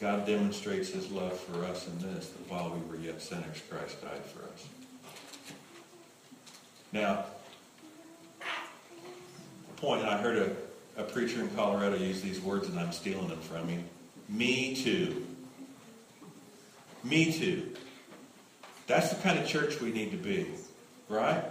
God 0.00 0.24
demonstrates 0.24 0.88
his 0.88 1.10
love 1.10 1.38
for 1.38 1.62
us 1.66 1.86
in 1.86 1.98
this, 1.98 2.30
that 2.30 2.50
while 2.50 2.70
we 2.70 2.80
were 2.90 2.96
yet 2.96 3.20
sinners, 3.20 3.60
Christ 3.68 4.00
died 4.00 4.24
for 4.24 4.44
us. 4.44 4.66
Now, 6.90 7.26
point, 9.76 10.00
and 10.00 10.08
I 10.08 10.16
heard 10.16 10.38
a, 10.38 10.56
a 10.96 11.02
preacher 11.02 11.40
in 11.40 11.48
Colorado 11.50 11.96
used 11.96 12.22
these 12.22 12.40
words, 12.40 12.68
and 12.68 12.78
I'm 12.78 12.92
stealing 12.92 13.28
them 13.28 13.40
from 13.40 13.68
him. 13.68 13.84
Me 14.28 14.74
too. 14.74 15.26
Me 17.02 17.32
too. 17.32 17.74
That's 18.86 19.10
the 19.10 19.16
kind 19.22 19.38
of 19.38 19.46
church 19.46 19.80
we 19.80 19.92
need 19.92 20.10
to 20.10 20.16
be, 20.16 20.46
right? 21.08 21.44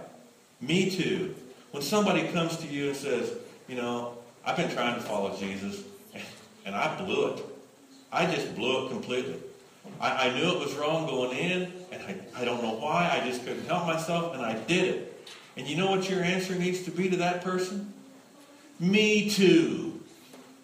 Me 0.60 0.90
too. 0.90 1.34
When 1.72 1.82
somebody 1.82 2.28
comes 2.28 2.56
to 2.58 2.66
you 2.66 2.88
and 2.88 2.96
says, 2.96 3.32
you 3.68 3.76
know, 3.76 4.16
I've 4.44 4.56
been 4.56 4.70
trying 4.70 4.94
to 4.94 5.00
follow 5.00 5.36
Jesus, 5.36 5.82
and 6.66 6.74
I 6.74 6.96
blew 6.96 7.28
it. 7.28 7.44
I 8.12 8.26
just 8.26 8.54
blew 8.54 8.86
it 8.86 8.90
completely. 8.90 9.36
I, 10.00 10.28
I 10.28 10.34
knew 10.34 10.52
it 10.52 10.60
was 10.60 10.74
wrong 10.74 11.06
going 11.06 11.36
in, 11.36 11.72
and 11.92 12.02
I, 12.02 12.42
I 12.42 12.44
don't 12.44 12.62
know 12.62 12.74
why. 12.74 13.20
I 13.20 13.26
just 13.26 13.44
couldn't 13.44 13.66
help 13.66 13.86
myself, 13.86 14.34
and 14.34 14.44
I 14.44 14.54
did 14.54 14.88
it. 14.88 15.28
And 15.56 15.66
you 15.66 15.76
know 15.76 15.90
what 15.90 16.08
your 16.10 16.22
answer 16.22 16.54
needs 16.54 16.82
to 16.82 16.90
be 16.90 17.08
to 17.10 17.16
that 17.16 17.42
person? 17.42 17.93
Me 18.80 19.30
too. 19.30 20.00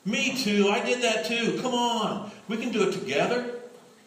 Me 0.04 0.36
too. 0.36 0.68
I 0.68 0.84
did 0.84 1.02
that 1.02 1.26
too. 1.26 1.58
Come 1.60 1.74
on. 1.74 2.30
We 2.48 2.56
can 2.56 2.72
do 2.72 2.88
it 2.88 2.92
together. 2.92 3.54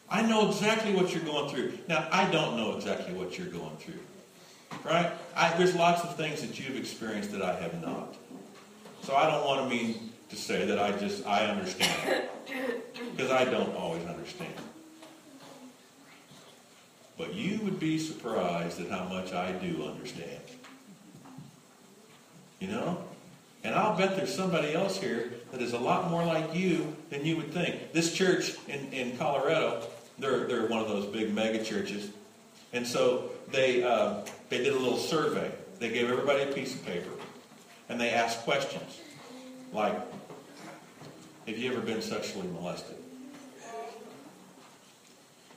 I 0.09 0.21
know 0.21 0.49
exactly 0.49 0.93
what 0.93 1.13
you're 1.13 1.23
going 1.23 1.49
through. 1.49 1.73
Now, 1.87 2.07
I 2.11 2.29
don't 2.29 2.57
know 2.57 2.75
exactly 2.75 3.13
what 3.13 3.37
you're 3.37 3.47
going 3.47 3.75
through. 3.77 3.99
Right? 4.83 5.11
I, 5.35 5.55
there's 5.57 5.75
lots 5.75 6.03
of 6.03 6.15
things 6.15 6.41
that 6.41 6.59
you've 6.59 6.77
experienced 6.77 7.31
that 7.31 7.41
I 7.41 7.55
have 7.59 7.81
not. 7.81 8.15
So 9.01 9.15
I 9.15 9.29
don't 9.29 9.45
want 9.45 9.61
to 9.61 9.75
mean 9.75 10.11
to 10.29 10.35
say 10.35 10.65
that 10.65 10.79
I 10.79 10.91
just, 10.97 11.25
I 11.25 11.45
understand. 11.45 12.25
Because 13.15 13.31
I 13.31 13.45
don't 13.45 13.75
always 13.75 14.05
understand. 14.05 14.53
But 17.17 17.33
you 17.33 17.59
would 17.61 17.79
be 17.79 17.97
surprised 17.97 18.79
at 18.79 18.89
how 18.89 19.05
much 19.05 19.33
I 19.33 19.51
do 19.51 19.83
understand. 19.83 20.41
You 22.59 22.67
know? 22.67 23.03
And 23.63 23.73
I'll 23.73 23.97
bet 23.97 24.17
there's 24.17 24.33
somebody 24.33 24.73
else 24.73 24.99
here 24.99 25.31
that 25.51 25.61
is 25.61 25.73
a 25.73 25.79
lot 25.79 26.11
more 26.11 26.25
like 26.25 26.53
you 26.53 26.95
than 27.09 27.25
you 27.25 27.37
would 27.37 27.53
think. 27.53 27.93
This 27.93 28.13
church 28.13 28.53
in, 28.67 28.91
in 28.91 29.17
Colorado, 29.17 29.87
they're, 30.19 30.45
they're 30.45 30.67
one 30.67 30.81
of 30.81 30.89
those 30.89 31.05
big 31.05 31.33
mega 31.33 31.63
churches. 31.63 32.09
And 32.73 32.85
so 32.85 33.29
they, 33.51 33.83
uh, 33.83 34.21
they 34.49 34.57
did 34.57 34.73
a 34.73 34.79
little 34.79 34.97
survey. 34.97 35.51
They 35.79 35.89
gave 35.89 36.09
everybody 36.09 36.43
a 36.43 36.47
piece 36.47 36.75
of 36.75 36.85
paper. 36.85 37.11
And 37.87 37.99
they 37.99 38.09
asked 38.09 38.39
questions 38.39 38.99
like, 39.71 39.95
have 41.47 41.57
you 41.57 41.71
ever 41.71 41.81
been 41.81 42.01
sexually 42.01 42.47
molested? 42.47 42.97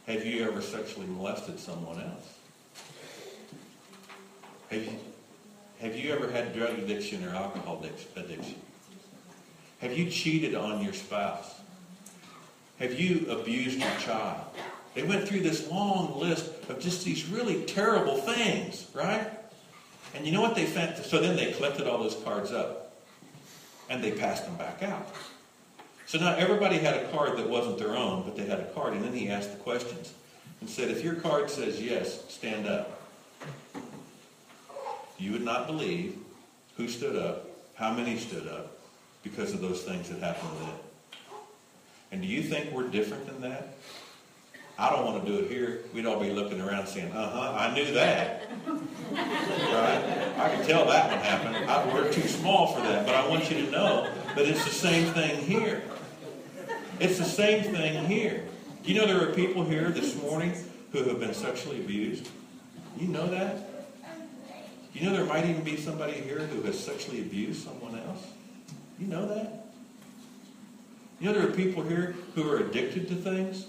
Have 0.07 0.25
you 0.25 0.45
ever 0.45 0.63
sexually 0.63 1.07
molested 1.07 1.59
someone 1.59 2.01
else? 2.01 2.35
Have 4.71 4.85
you, 4.85 4.93
have 5.81 5.97
you 5.97 6.13
ever 6.13 6.31
had 6.31 6.55
drug 6.55 6.79
addiction 6.79 7.25
or 7.25 7.31
alcohol 7.31 7.85
addiction? 8.17 8.57
Have 9.81 9.97
you 9.97 10.11
cheated 10.11 10.55
on 10.55 10.83
your 10.83 10.95
spouse? 10.95 11.61
Have 12.79 12.99
you 12.99 13.31
abused 13.31 13.79
your 13.79 13.91
child? 14.01 14.45
They 14.95 15.03
went 15.03 15.29
through 15.29 15.41
this 15.41 15.71
long 15.71 16.19
list 16.19 16.51
of 16.71 16.81
just 16.81 17.05
these 17.05 17.27
really 17.29 17.65
terrible 17.65 18.17
things, 18.17 18.87
right? 18.95 19.31
And 20.15 20.25
you 20.25 20.33
know 20.33 20.41
what 20.41 20.55
they 20.55 20.65
found? 20.65 20.97
So 21.05 21.21
then 21.21 21.37
they 21.37 21.53
collected 21.53 21.87
all 21.87 21.99
those 21.99 22.17
cards 22.25 22.53
up 22.53 22.95
and 23.91 24.03
they 24.03 24.13
passed 24.13 24.47
them 24.47 24.57
back 24.57 24.83
out. 24.83 25.07
So 26.07 26.19
now 26.19 26.35
everybody 26.37 26.79
had 26.79 26.95
a 26.95 27.09
card 27.11 27.37
that 27.37 27.49
wasn't 27.49 27.79
their 27.79 27.95
own, 27.95 28.23
but 28.23 28.37
they 28.37 28.47
had 28.47 28.61
a 28.61 28.67
card. 28.67 28.95
And 28.95 29.05
then 29.05 29.13
he 29.13 29.29
asked 29.29 29.51
the 29.51 29.59
questions 29.59 30.15
and 30.61 30.71
said, 30.71 30.91
if 30.91 31.05
your 31.05 31.17
card 31.17 31.51
says 31.51 31.83
yes, 31.83 32.25
stand 32.33 32.67
up. 32.67 33.01
You 35.19 35.33
would 35.33 35.45
not 35.45 35.67
believe 35.67 36.19
who 36.77 36.89
stood 36.89 37.17
up, 37.17 37.47
how 37.75 37.93
many 37.93 38.17
stood 38.17 38.47
up, 38.49 38.79
because 39.23 39.53
of 39.53 39.61
those 39.61 39.83
things 39.83 40.09
that 40.09 40.21
happened 40.21 40.51
then. 40.61 40.75
And 42.13 42.23
do 42.23 42.29
you 42.29 42.43
think 42.43 42.73
we're 42.73 42.89
different 42.89 43.27
than 43.27 43.41
that? 43.41 43.75
I 44.79 44.91
don't 44.91 45.07
want 45.07 45.25
to 45.25 45.31
do 45.31 45.39
it 45.39 45.51
here. 45.51 45.81
We'd 45.95 46.05
all 46.05 46.21
be 46.21 46.31
looking 46.31 46.61
around 46.61 46.87
saying, 46.87 47.11
uh-huh, 47.11 47.57
I 47.59 47.75
knew 47.75 47.93
that. 47.95 48.47
right? 48.67 50.35
I 50.39 50.55
can 50.55 50.67
tell 50.67 50.87
that 50.87 51.11
one 51.11 51.21
happened. 51.21 51.71
I, 51.71 51.93
we're 51.93 52.13
too 52.13 52.29
small 52.29 52.67
for 52.69 52.81
that. 52.83 53.07
But 53.07 53.15
I 53.15 53.27
want 53.27 53.51
you 53.51 53.65
to 53.65 53.71
know 53.71 54.11
that 54.35 54.47
it's 54.47 54.65
the 54.65 54.71
same 54.71 55.13
thing 55.15 55.41
here. 55.41 55.83
It's 57.01 57.19
the 57.19 57.25
same 57.25 57.63
thing 57.75 58.05
here. 58.05 58.45
Do 58.85 58.93
you 58.93 59.01
know 59.01 59.07
there 59.07 59.29
are 59.29 59.33
people 59.33 59.65
here 59.65 59.89
this 59.89 60.21
morning 60.23 60.55
who 60.93 61.05
have 61.05 61.21
been 61.21 61.35
sexually 61.35 61.81
abused? 61.81 62.29
You 62.99 63.09
know 63.09 63.27
that? 63.29 63.66
You 64.97 65.05
know 65.05 65.13
there 65.15 65.27
might 65.27 65.45
even 65.45 65.63
be 65.63 65.77
somebody 65.77 66.15
here 66.15 66.39
who 66.39 66.63
has 66.63 66.83
sexually 66.83 67.21
abused 67.21 67.63
someone 67.63 67.99
else? 67.99 68.29
You 68.99 69.09
know 69.09 69.29
that? 69.29 69.67
You 71.21 71.27
know 71.27 71.35
there 71.39 71.47
are 71.47 71.53
people 71.53 71.83
here 71.83 72.17
who 72.35 72.51
are 72.51 72.61
addicted 72.61 73.07
to 73.09 73.15
things? 73.15 73.67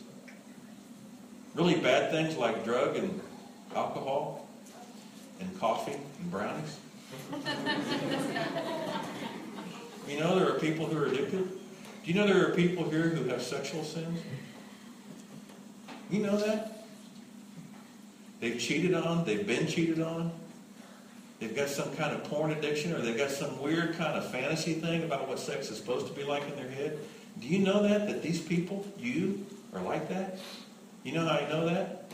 Really 1.53 1.75
bad 1.81 2.11
things 2.11 2.37
like 2.37 2.63
drug 2.63 2.95
and 2.95 3.19
alcohol 3.75 4.47
and 5.41 5.59
coffee 5.59 5.97
and 6.21 6.31
brownies? 6.31 6.79
you 10.07 10.17
know 10.21 10.39
there 10.39 10.55
are 10.55 10.59
people 10.59 10.85
who 10.85 10.97
are 10.97 11.07
addicted? 11.07 11.45
Do 11.45 11.59
you 12.05 12.13
know 12.13 12.25
there 12.25 12.47
are 12.47 12.55
people 12.55 12.89
here 12.89 13.09
who 13.09 13.27
have 13.27 13.41
sexual 13.41 13.83
sins? 13.83 14.21
You 16.09 16.21
know 16.21 16.37
that? 16.37 16.85
They've 18.39 18.57
cheated 18.57 18.93
on, 18.93 19.25
they've 19.25 19.45
been 19.45 19.67
cheated 19.67 19.99
on. 19.99 20.31
They've 21.39 21.55
got 21.55 21.69
some 21.69 21.95
kind 21.95 22.15
of 22.15 22.23
porn 22.23 22.51
addiction 22.51 22.93
or 22.93 23.01
they've 23.01 23.17
got 23.17 23.29
some 23.29 23.61
weird 23.61 23.95
kind 23.95 24.17
of 24.17 24.29
fantasy 24.31 24.73
thing 24.73 25.03
about 25.03 25.27
what 25.27 25.39
sex 25.39 25.69
is 25.69 25.77
supposed 25.77 26.07
to 26.07 26.13
be 26.13 26.23
like 26.23 26.43
in 26.43 26.55
their 26.55 26.69
head. 26.69 26.97
Do 27.39 27.47
you 27.47 27.59
know 27.59 27.83
that? 27.83 28.07
That 28.07 28.23
these 28.23 28.41
people, 28.41 28.85
you, 28.97 29.45
are 29.73 29.81
like 29.81 30.09
that? 30.09 30.39
You 31.03 31.13
know 31.13 31.25
how 31.25 31.37
I 31.37 31.47
know 31.49 31.69
that? 31.69 32.09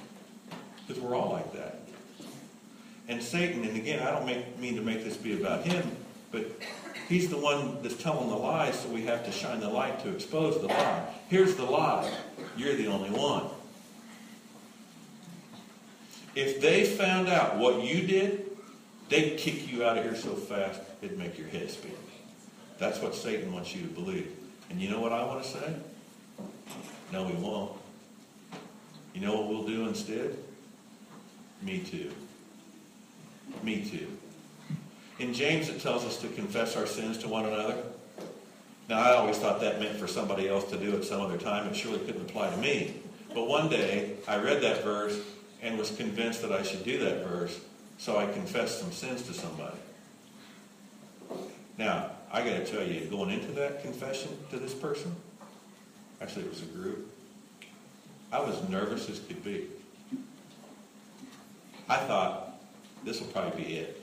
Because 0.85 1.01
we're 1.01 1.15
all 1.15 1.31
like 1.31 1.53
that. 1.53 1.79
And 3.07 3.23
Satan, 3.23 3.63
and 3.63 3.77
again, 3.77 4.05
I 4.05 4.11
don't 4.11 4.25
make, 4.25 4.59
mean 4.59 4.75
to 4.75 4.81
make 4.81 5.03
this 5.03 5.15
be 5.15 5.33
about 5.33 5.63
him, 5.65 5.95
but 6.31 6.45
He's 7.09 7.29
the 7.29 7.37
one 7.37 7.81
that's 7.81 8.01
telling 8.01 8.29
the 8.29 8.35
lie, 8.35 8.71
so 8.71 8.89
we 8.89 9.03
have 9.03 9.25
to 9.25 9.31
shine 9.31 9.59
the 9.59 9.69
light 9.69 9.99
to 10.03 10.09
expose 10.09 10.59
the 10.61 10.67
lie. 10.67 11.05
Here's 11.29 11.55
the 11.55 11.63
lie. 11.63 12.11
You're 12.57 12.75
the 12.75 12.87
only 12.87 13.09
one. 13.09 13.43
If 16.33 16.61
they 16.61 16.85
found 16.85 17.27
out 17.27 17.57
what 17.57 17.83
you 17.83 18.07
did, 18.07 18.42
they'd 19.13 19.37
kick 19.37 19.71
you 19.71 19.85
out 19.85 19.95
of 19.95 20.03
here 20.03 20.15
so 20.15 20.33
fast, 20.33 20.81
it'd 21.03 21.19
make 21.19 21.37
your 21.37 21.47
head 21.49 21.69
spin. 21.69 21.91
That's 22.79 22.99
what 22.99 23.13
Satan 23.13 23.53
wants 23.53 23.75
you 23.75 23.83
to 23.83 23.87
believe. 23.87 24.31
And 24.71 24.81
you 24.81 24.89
know 24.89 24.99
what 24.99 25.13
I 25.13 25.23
want 25.23 25.43
to 25.43 25.49
say? 25.49 25.75
No, 27.11 27.23
we 27.23 27.33
won't. 27.33 27.73
You 29.13 29.21
know 29.21 29.35
what 29.35 29.49
we'll 29.49 29.67
do 29.67 29.87
instead? 29.87 30.35
Me 31.61 31.77
too. 31.77 32.11
Me 33.61 33.85
too. 33.85 34.07
In 35.19 35.31
James, 35.31 35.69
it 35.69 35.79
tells 35.79 36.03
us 36.05 36.17
to 36.21 36.27
confess 36.29 36.75
our 36.75 36.87
sins 36.87 37.19
to 37.19 37.27
one 37.27 37.45
another. 37.45 37.83
Now, 38.89 38.99
I 38.99 39.13
always 39.13 39.37
thought 39.37 39.61
that 39.61 39.79
meant 39.79 39.95
for 39.99 40.07
somebody 40.07 40.49
else 40.49 40.67
to 40.71 40.77
do 40.77 40.95
it 40.95 41.05
some 41.05 41.21
other 41.21 41.37
time. 41.37 41.67
It 41.67 41.75
surely 41.75 41.99
couldn't 41.99 42.21
apply 42.21 42.49
to 42.49 42.57
me. 42.57 42.95
But 43.35 43.47
one 43.47 43.69
day, 43.69 44.15
I 44.27 44.37
read 44.37 44.63
that 44.63 44.83
verse 44.83 45.19
and 45.61 45.77
was 45.77 45.95
convinced 45.95 46.41
that 46.41 46.51
I 46.51 46.63
should 46.63 46.83
do 46.83 46.97
that 46.97 47.27
verse, 47.27 47.59
so 48.03 48.17
I 48.17 48.25
confessed 48.25 48.81
some 48.81 48.91
sins 48.91 49.21
to 49.27 49.33
somebody. 49.33 49.77
Now, 51.77 52.11
I 52.33 52.39
got 52.39 52.57
to 52.57 52.65
tell 52.65 52.83
you, 52.83 53.05
going 53.05 53.29
into 53.29 53.53
that 53.53 53.81
confession 53.81 54.37
to 54.51 54.57
this 54.57 54.73
person, 54.73 55.15
actually 56.21 56.43
it 56.43 56.49
was 56.49 56.63
a 56.63 56.65
group, 56.65 57.09
I 58.29 58.41
was 58.41 58.61
nervous 58.67 59.09
as 59.09 59.19
could 59.19 59.41
be. 59.41 59.67
I 61.87 61.95
thought, 61.95 62.61
this 63.05 63.21
will 63.21 63.27
probably 63.27 63.63
be 63.63 63.75
it. 63.77 64.01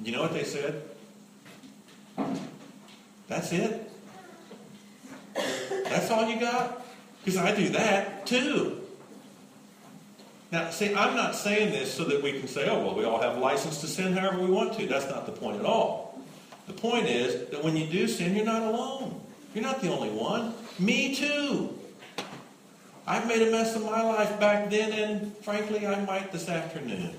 You 0.00 0.12
know 0.12 0.22
what 0.22 0.32
they 0.32 0.44
said? 0.44 0.84
That's 3.26 3.50
it? 3.50 3.90
That's 5.34 6.12
all 6.12 6.30
you 6.30 6.38
got? 6.38 6.86
Because 7.24 7.40
I 7.40 7.56
do 7.56 7.70
that 7.70 8.24
too. 8.24 8.85
Now, 10.52 10.70
see, 10.70 10.94
I'm 10.94 11.16
not 11.16 11.34
saying 11.34 11.72
this 11.72 11.92
so 11.92 12.04
that 12.04 12.22
we 12.22 12.38
can 12.38 12.46
say, 12.46 12.68
oh, 12.68 12.84
well, 12.84 12.94
we 12.94 13.04
all 13.04 13.20
have 13.20 13.38
license 13.38 13.80
to 13.80 13.88
sin 13.88 14.12
however 14.12 14.40
we 14.40 14.50
want 14.50 14.78
to. 14.78 14.86
That's 14.86 15.08
not 15.10 15.26
the 15.26 15.32
point 15.32 15.58
at 15.58 15.66
all. 15.66 16.20
The 16.66 16.72
point 16.72 17.06
is 17.06 17.50
that 17.50 17.64
when 17.64 17.76
you 17.76 17.86
do 17.86 18.06
sin, 18.06 18.34
you're 18.36 18.44
not 18.44 18.62
alone. 18.62 19.20
You're 19.54 19.64
not 19.64 19.80
the 19.80 19.90
only 19.90 20.10
one. 20.10 20.54
Me 20.78 21.14
too. 21.14 21.76
I've 23.06 23.26
made 23.26 23.46
a 23.46 23.50
mess 23.50 23.74
of 23.76 23.84
my 23.84 24.02
life 24.02 24.38
back 24.40 24.68
then, 24.68 24.92
and 24.92 25.36
frankly, 25.38 25.86
I 25.86 26.04
might 26.04 26.32
this 26.32 26.48
afternoon. 26.48 27.14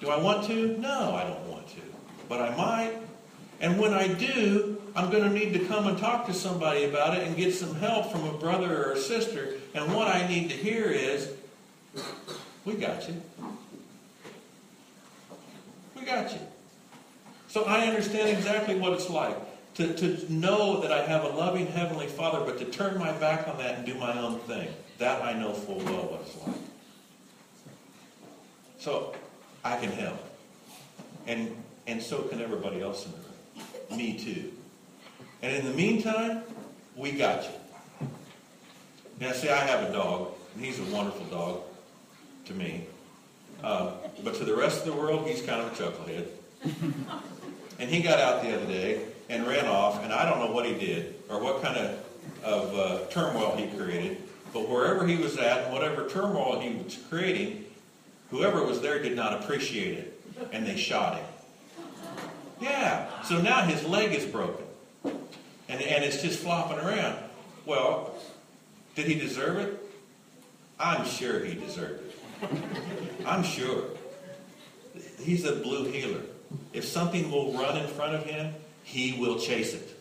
Do 0.00 0.10
I 0.10 0.18
want 0.18 0.46
to? 0.46 0.76
No, 0.78 1.14
I 1.14 1.24
don't 1.24 1.46
want 1.46 1.68
to. 1.68 1.80
But 2.28 2.40
I 2.40 2.56
might. 2.56 2.96
And 3.60 3.78
when 3.78 3.92
I 3.92 4.08
do, 4.08 4.80
I'm 4.96 5.10
going 5.10 5.22
to 5.22 5.30
need 5.30 5.52
to 5.52 5.64
come 5.66 5.86
and 5.86 5.98
talk 5.98 6.26
to 6.26 6.34
somebody 6.34 6.84
about 6.84 7.16
it 7.16 7.26
and 7.26 7.36
get 7.36 7.54
some 7.54 7.74
help 7.76 8.10
from 8.10 8.24
a 8.24 8.32
brother 8.32 8.84
or 8.84 8.92
a 8.92 8.98
sister. 8.98 9.54
And 9.74 9.94
what 9.94 10.08
I 10.08 10.26
need 10.26 10.50
to 10.50 10.56
hear 10.56 10.86
is, 10.86 11.30
we 12.64 12.74
got 12.74 13.08
you. 13.08 13.20
We 15.96 16.02
got 16.02 16.32
you. 16.32 16.40
So 17.48 17.64
I 17.64 17.86
understand 17.86 18.28
exactly 18.36 18.78
what 18.78 18.92
it's 18.92 19.10
like 19.10 19.36
to, 19.74 19.94
to 19.94 20.32
know 20.32 20.80
that 20.80 20.92
I 20.92 21.02
have 21.02 21.24
a 21.24 21.28
loving 21.28 21.66
Heavenly 21.66 22.06
Father, 22.06 22.44
but 22.44 22.58
to 22.58 22.64
turn 22.66 22.98
my 22.98 23.12
back 23.12 23.48
on 23.48 23.58
that 23.58 23.76
and 23.76 23.86
do 23.86 23.94
my 23.94 24.18
own 24.18 24.38
thing. 24.40 24.68
That 24.98 25.22
I 25.22 25.32
know 25.32 25.52
full 25.52 25.78
well 25.78 26.08
what 26.08 26.20
it's 26.20 26.36
like. 26.46 26.56
So 28.78 29.14
I 29.64 29.76
can 29.76 29.90
help. 29.90 30.18
And, 31.26 31.56
and 31.86 32.02
so 32.02 32.22
can 32.22 32.40
everybody 32.40 32.82
else 32.82 33.06
in 33.06 33.12
the 33.12 33.18
room. 33.18 33.98
Me 33.98 34.18
too. 34.18 34.52
And 35.42 35.56
in 35.56 35.64
the 35.64 35.74
meantime, 35.74 36.42
we 36.96 37.12
got 37.12 37.44
you. 37.44 38.08
Now, 39.20 39.32
see, 39.32 39.48
I 39.48 39.56
have 39.56 39.88
a 39.88 39.92
dog, 39.92 40.32
and 40.54 40.64
he's 40.64 40.78
a 40.78 40.84
wonderful 40.84 41.24
dog 41.26 41.62
to 42.50 42.56
me. 42.56 42.86
Uh, 43.62 43.92
but 44.22 44.34
to 44.34 44.44
the 44.44 44.54
rest 44.54 44.80
of 44.80 44.86
the 44.86 45.00
world, 45.00 45.26
he's 45.26 45.42
kind 45.42 45.60
of 45.60 45.72
a 45.72 45.82
chucklehead. 45.82 46.26
and 47.78 47.90
he 47.90 48.02
got 48.02 48.18
out 48.18 48.42
the 48.42 48.54
other 48.54 48.66
day 48.66 49.02
and 49.28 49.46
ran 49.46 49.66
off, 49.66 50.02
and 50.02 50.12
I 50.12 50.28
don't 50.28 50.40
know 50.40 50.52
what 50.52 50.66
he 50.66 50.74
did 50.74 51.14
or 51.28 51.40
what 51.40 51.62
kind 51.62 51.76
of, 51.76 52.04
of 52.42 52.74
uh, 52.74 52.98
turmoil 53.10 53.56
he 53.56 53.66
created, 53.76 54.18
But 54.52 54.68
wherever 54.68 55.06
he 55.06 55.16
was 55.16 55.38
at, 55.38 55.70
whatever 55.70 56.08
turmoil 56.08 56.60
he 56.60 56.82
was 56.82 56.98
creating, 57.08 57.64
whoever 58.30 58.64
was 58.64 58.80
there 58.80 59.00
did 59.00 59.14
not 59.14 59.42
appreciate 59.42 59.98
it, 59.98 60.20
and 60.52 60.66
they 60.66 60.76
shot 60.76 61.18
him. 61.18 61.26
Yeah, 62.60 63.08
so 63.22 63.40
now 63.40 63.62
his 63.62 63.84
leg 63.84 64.12
is 64.12 64.26
broken, 64.26 64.66
and, 65.04 65.80
and 65.80 66.04
it's 66.04 66.20
just 66.20 66.40
flopping 66.40 66.78
around. 66.78 67.16
Well, 67.64 68.14
did 68.94 69.06
he 69.06 69.14
deserve 69.14 69.58
it? 69.58 69.78
I'm 70.78 71.06
sure 71.06 71.44
he 71.44 71.54
deserved 71.54 72.06
it. 72.06 72.09
I'm 73.26 73.42
sure. 73.42 73.84
He's 75.20 75.44
a 75.44 75.56
blue 75.56 75.90
heeler. 75.90 76.22
If 76.72 76.84
something 76.84 77.30
will 77.30 77.52
run 77.52 77.76
in 77.76 77.86
front 77.88 78.14
of 78.14 78.24
him, 78.24 78.54
he 78.84 79.18
will 79.18 79.38
chase 79.38 79.74
it. 79.74 79.96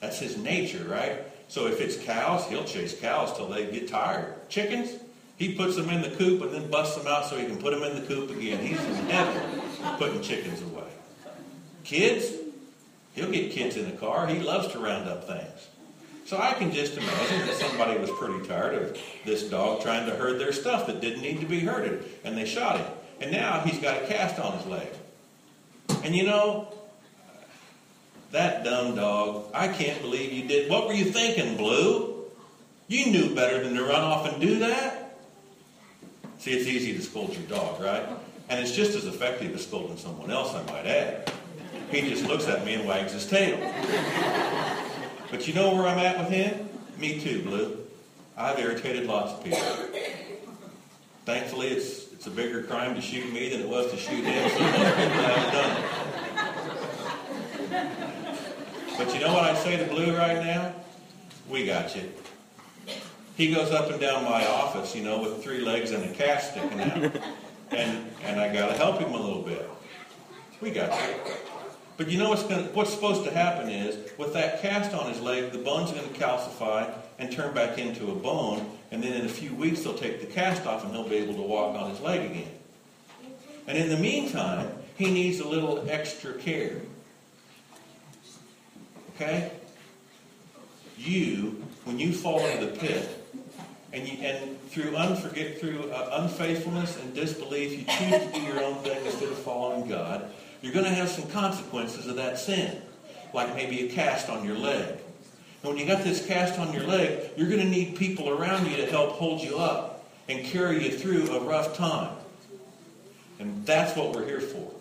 That's 0.00 0.18
his 0.18 0.36
nature, 0.36 0.84
right? 0.84 1.22
So 1.48 1.66
if 1.66 1.80
it's 1.80 1.96
cows, 1.96 2.46
he'll 2.48 2.64
chase 2.64 2.98
cows 2.98 3.34
till 3.36 3.48
they 3.48 3.70
get 3.70 3.88
tired. 3.88 4.34
Chickens, 4.48 4.90
he 5.36 5.54
puts 5.54 5.76
them 5.76 5.88
in 5.90 6.02
the 6.02 6.10
coop 6.16 6.42
and 6.42 6.52
then 6.52 6.70
busts 6.70 6.96
them 6.96 7.06
out 7.06 7.26
so 7.26 7.36
he 7.36 7.46
can 7.46 7.58
put 7.58 7.72
them 7.72 7.82
in 7.82 8.00
the 8.00 8.06
coop 8.06 8.30
again. 8.30 8.64
He's 8.64 8.82
in 8.82 9.06
heaven 9.06 9.62
putting 9.98 10.20
chickens 10.22 10.60
away. 10.62 10.88
Kids, 11.84 12.32
he'll 13.14 13.30
get 13.30 13.52
kids 13.52 13.76
in 13.76 13.88
the 13.90 13.96
car. 13.96 14.26
He 14.26 14.40
loves 14.40 14.68
to 14.68 14.78
round 14.78 15.08
up 15.08 15.26
things. 15.26 15.68
So 16.26 16.38
I 16.38 16.54
can 16.54 16.72
just 16.72 16.96
imagine 16.96 17.46
that 17.46 17.54
somebody 17.54 18.00
was 18.00 18.10
pretty 18.10 18.44
tired 18.48 18.74
of 18.74 18.98
this 19.24 19.44
dog 19.44 19.80
trying 19.80 20.06
to 20.06 20.16
herd 20.16 20.40
their 20.40 20.52
stuff 20.52 20.88
that 20.88 21.00
didn't 21.00 21.22
need 21.22 21.38
to 21.38 21.46
be 21.46 21.60
herded, 21.60 22.04
and 22.24 22.36
they 22.36 22.44
shot 22.44 22.80
him. 22.80 22.90
And 23.20 23.30
now 23.30 23.60
he's 23.60 23.78
got 23.78 24.02
a 24.02 24.06
cast 24.06 24.40
on 24.40 24.58
his 24.58 24.66
leg. 24.66 24.88
And 26.02 26.16
you 26.16 26.24
know, 26.24 26.66
that 28.32 28.64
dumb 28.64 28.96
dog, 28.96 29.44
I 29.54 29.68
can't 29.68 30.02
believe 30.02 30.32
you 30.32 30.48
did. 30.48 30.68
What 30.68 30.88
were 30.88 30.94
you 30.94 31.04
thinking, 31.04 31.56
Blue? 31.56 32.24
You 32.88 33.06
knew 33.06 33.32
better 33.32 33.62
than 33.62 33.74
to 33.74 33.84
run 33.84 34.02
off 34.02 34.26
and 34.26 34.40
do 34.40 34.58
that. 34.58 35.16
See, 36.38 36.50
it's 36.52 36.66
easy 36.66 36.92
to 36.94 37.02
scold 37.02 37.34
your 37.34 37.44
dog, 37.44 37.80
right? 37.80 38.04
And 38.48 38.60
it's 38.60 38.72
just 38.72 38.96
as 38.96 39.06
effective 39.06 39.54
as 39.54 39.64
scolding 39.64 39.96
someone 39.96 40.32
else, 40.32 40.54
I 40.54 40.62
might 40.64 40.86
add. 40.86 41.32
He 41.92 42.00
just 42.02 42.26
looks 42.26 42.48
at 42.48 42.64
me 42.64 42.74
and 42.74 42.86
wags 42.86 43.12
his 43.12 43.28
tail. 43.28 43.58
But 45.30 45.46
you 45.46 45.54
know 45.54 45.74
where 45.74 45.86
I'm 45.86 45.98
at 45.98 46.18
with 46.18 46.28
him? 46.28 46.68
Me 46.98 47.20
too, 47.20 47.42
Blue. 47.42 47.78
I've 48.36 48.58
irritated 48.58 49.06
lots 49.06 49.32
of 49.32 49.42
people. 49.44 49.58
Thankfully, 51.24 51.68
it's, 51.68 52.12
it's 52.12 52.26
a 52.26 52.30
bigger 52.30 52.62
crime 52.62 52.94
to 52.94 53.00
shoot 53.00 53.32
me 53.32 53.48
than 53.48 53.60
it 53.60 53.68
was 53.68 53.90
to 53.90 53.96
shoot 53.96 54.24
him, 54.24 54.50
so 54.50 54.58
most 54.60 54.76
people 54.76 55.22
haven't 55.22 55.52
done 55.52 55.76
it. 55.76 55.84
But 58.98 59.12
you 59.14 59.20
know 59.20 59.32
what 59.34 59.44
I 59.44 59.54
say 59.56 59.76
to 59.76 59.84
Blue 59.84 60.16
right 60.16 60.42
now? 60.44 60.74
We 61.48 61.66
got 61.66 61.94
you. 61.96 62.10
He 63.36 63.52
goes 63.52 63.70
up 63.70 63.90
and 63.90 64.00
down 64.00 64.24
my 64.24 64.46
office, 64.46 64.94
you 64.94 65.02
know, 65.02 65.20
with 65.20 65.42
three 65.42 65.60
legs 65.60 65.90
and 65.90 66.04
a 66.04 66.14
cast 66.14 66.52
sticking 66.52 66.80
out. 66.80 67.12
And, 67.72 68.06
and 68.22 68.40
I 68.40 68.52
got 68.54 68.68
to 68.68 68.74
help 68.74 68.98
him 68.98 69.12
a 69.12 69.20
little 69.20 69.42
bit. 69.42 69.68
We 70.60 70.70
got 70.70 70.90
you. 70.92 71.14
But 71.96 72.10
you 72.10 72.18
know 72.18 72.28
what's, 72.28 72.42
gonna, 72.42 72.64
what's 72.74 72.92
supposed 72.92 73.24
to 73.24 73.30
happen 73.30 73.70
is, 73.70 73.96
with 74.18 74.34
that 74.34 74.60
cast 74.60 74.94
on 74.94 75.10
his 75.10 75.20
leg, 75.20 75.52
the 75.52 75.58
bone's 75.58 75.92
going 75.92 76.06
to 76.06 76.20
calcify 76.20 76.92
and 77.18 77.32
turn 77.32 77.54
back 77.54 77.78
into 77.78 78.10
a 78.10 78.14
bone, 78.14 78.70
and 78.90 79.02
then 79.02 79.14
in 79.14 79.24
a 79.24 79.30
few 79.30 79.54
weeks 79.54 79.82
they'll 79.82 79.94
take 79.94 80.20
the 80.20 80.26
cast 80.26 80.66
off 80.66 80.84
and 80.84 80.92
he'll 80.92 81.08
be 81.08 81.16
able 81.16 81.34
to 81.34 81.42
walk 81.42 81.74
on 81.74 81.90
his 81.90 82.00
leg 82.00 82.30
again. 82.30 82.52
And 83.66 83.78
in 83.78 83.88
the 83.88 83.96
meantime, 83.96 84.70
he 84.96 85.10
needs 85.10 85.40
a 85.40 85.48
little 85.48 85.88
extra 85.88 86.34
care. 86.34 86.82
Okay? 89.14 89.50
You, 90.98 91.64
when 91.84 91.98
you 91.98 92.12
fall 92.12 92.44
into 92.44 92.66
the 92.66 92.76
pit, 92.78 93.08
and, 93.92 94.06
you, 94.06 94.18
and 94.18 94.60
through, 94.68 94.92
unforget, 94.92 95.58
through 95.58 95.90
uh, 95.90 96.20
unfaithfulness 96.22 97.00
and 97.00 97.14
disbelief, 97.14 97.72
you 97.72 97.84
choose 97.84 98.22
to 98.22 98.32
do 98.34 98.42
your 98.42 98.62
own 98.62 98.74
thing 98.82 99.04
instead 99.06 99.30
of 99.30 99.38
following 99.38 99.88
God, 99.88 100.30
you're 100.62 100.72
going 100.72 100.84
to 100.84 100.94
have 100.94 101.08
some 101.08 101.28
consequences 101.30 102.06
of 102.06 102.16
that 102.16 102.38
sin, 102.38 102.80
like 103.32 103.54
maybe 103.54 103.86
a 103.86 103.92
cast 103.92 104.28
on 104.28 104.44
your 104.44 104.56
leg. 104.56 104.98
And 105.62 105.74
when 105.74 105.76
you 105.76 105.86
got 105.86 106.04
this 106.04 106.24
cast 106.26 106.58
on 106.58 106.72
your 106.72 106.84
leg, 106.84 107.30
you're 107.36 107.48
going 107.48 107.60
to 107.60 107.68
need 107.68 107.96
people 107.96 108.28
around 108.28 108.70
you 108.70 108.76
to 108.76 108.86
help 108.86 109.12
hold 109.12 109.40
you 109.40 109.58
up 109.58 110.04
and 110.28 110.44
carry 110.44 110.84
you 110.84 110.96
through 110.96 111.30
a 111.36 111.40
rough 111.40 111.76
time. 111.76 112.16
And 113.38 113.66
that's 113.66 113.96
what 113.96 114.14
we're 114.14 114.26
here 114.26 114.40
for. 114.40 114.72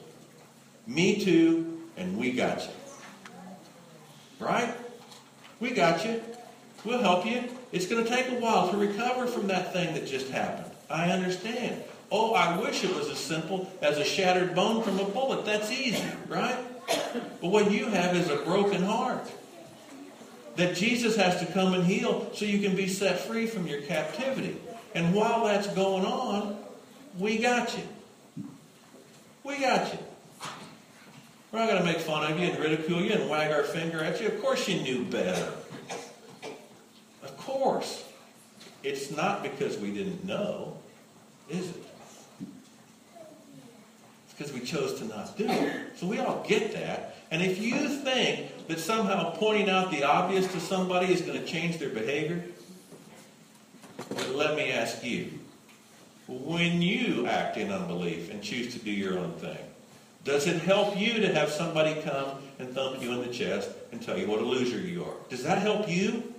Me 0.87 1.23
too, 1.23 1.81
and 1.97 2.17
we 2.17 2.31
got 2.31 2.61
you. 2.61 2.69
Right? 4.39 4.73
We 5.59 5.71
got 5.71 6.05
you. 6.05 6.21
We'll 6.83 7.01
help 7.01 7.25
you. 7.25 7.43
It's 7.71 7.87
going 7.87 8.03
to 8.03 8.09
take 8.09 8.29
a 8.29 8.35
while 8.35 8.69
to 8.69 8.77
recover 8.77 9.27
from 9.27 9.47
that 9.47 9.73
thing 9.73 9.93
that 9.95 10.05
just 10.05 10.29
happened. 10.29 10.71
I 10.89 11.09
understand. 11.09 11.83
Oh, 12.11 12.33
I 12.33 12.57
wish 12.59 12.83
it 12.83 12.95
was 12.95 13.09
as 13.09 13.17
simple 13.17 13.71
as 13.81 13.97
a 13.97 14.03
shattered 14.03 14.55
bone 14.55 14.83
from 14.83 14.99
a 14.99 15.05
bullet. 15.05 15.45
That's 15.45 15.71
easy, 15.71 16.05
right? 16.27 16.57
But 17.41 17.49
what 17.49 17.71
you 17.71 17.87
have 17.87 18.15
is 18.15 18.29
a 18.29 18.37
broken 18.37 18.83
heart 18.83 19.29
that 20.55 20.75
Jesus 20.75 21.15
has 21.15 21.39
to 21.39 21.51
come 21.51 21.73
and 21.73 21.83
heal 21.83 22.29
so 22.33 22.45
you 22.45 22.59
can 22.59 22.75
be 22.75 22.87
set 22.87 23.19
free 23.19 23.47
from 23.47 23.67
your 23.67 23.81
captivity. 23.81 24.57
And 24.93 25.13
while 25.13 25.45
that's 25.45 25.67
going 25.67 26.05
on, 26.05 26.57
we 27.17 27.37
got 27.37 27.75
you. 27.75 28.45
We 29.43 29.59
got 29.59 29.91
you. 29.91 29.99
We're 31.51 31.59
not 31.59 31.69
going 31.69 31.79
to 31.79 31.85
make 31.85 31.99
fun 31.99 32.31
of 32.31 32.39
you 32.39 32.47
and 32.47 32.59
ridicule 32.59 33.01
you 33.01 33.13
and 33.13 33.29
wag 33.29 33.51
our 33.51 33.63
finger 33.63 34.03
at 34.03 34.21
you. 34.21 34.27
Of 34.27 34.41
course 34.41 34.67
you 34.67 34.81
knew 34.81 35.05
better. 35.05 35.51
Of 37.23 37.37
course. 37.37 38.03
It's 38.83 39.09
not 39.09 39.41
because 39.41 39.77
we 39.77 39.91
didn't 39.91 40.23
know, 40.25 40.77
is 41.49 41.69
it? 41.69 41.84
Because 44.37 44.51
we 44.53 44.59
chose 44.59 44.99
to 44.99 45.05
not 45.05 45.37
do 45.37 45.45
it. 45.47 45.97
So 45.97 46.07
we 46.07 46.19
all 46.19 46.43
get 46.47 46.73
that. 46.73 47.15
And 47.31 47.41
if 47.41 47.61
you 47.61 47.87
think 47.87 48.67
that 48.67 48.79
somehow 48.79 49.31
pointing 49.31 49.69
out 49.69 49.91
the 49.91 50.03
obvious 50.03 50.47
to 50.51 50.59
somebody 50.59 51.11
is 51.11 51.21
going 51.21 51.39
to 51.39 51.45
change 51.45 51.77
their 51.77 51.89
behavior, 51.89 52.43
let 54.31 54.55
me 54.55 54.71
ask 54.71 55.03
you. 55.03 55.31
When 56.27 56.81
you 56.81 57.27
act 57.27 57.55
in 57.57 57.71
unbelief 57.71 58.31
and 58.31 58.41
choose 58.41 58.73
to 58.73 58.79
do 58.79 58.91
your 58.91 59.19
own 59.19 59.33
thing, 59.33 59.57
does 60.23 60.47
it 60.47 60.59
help 60.63 60.97
you 60.97 61.19
to 61.19 61.33
have 61.33 61.49
somebody 61.49 62.01
come 62.01 62.39
and 62.57 62.73
thump 62.73 63.01
you 63.01 63.11
in 63.11 63.21
the 63.21 63.31
chest 63.31 63.69
and 63.91 64.01
tell 64.01 64.17
you 64.17 64.27
what 64.27 64.39
a 64.39 64.43
loser 64.43 64.79
you 64.79 65.03
are? 65.03 65.13
Does 65.29 65.43
that 65.43 65.59
help 65.59 65.87
you? 65.87 66.33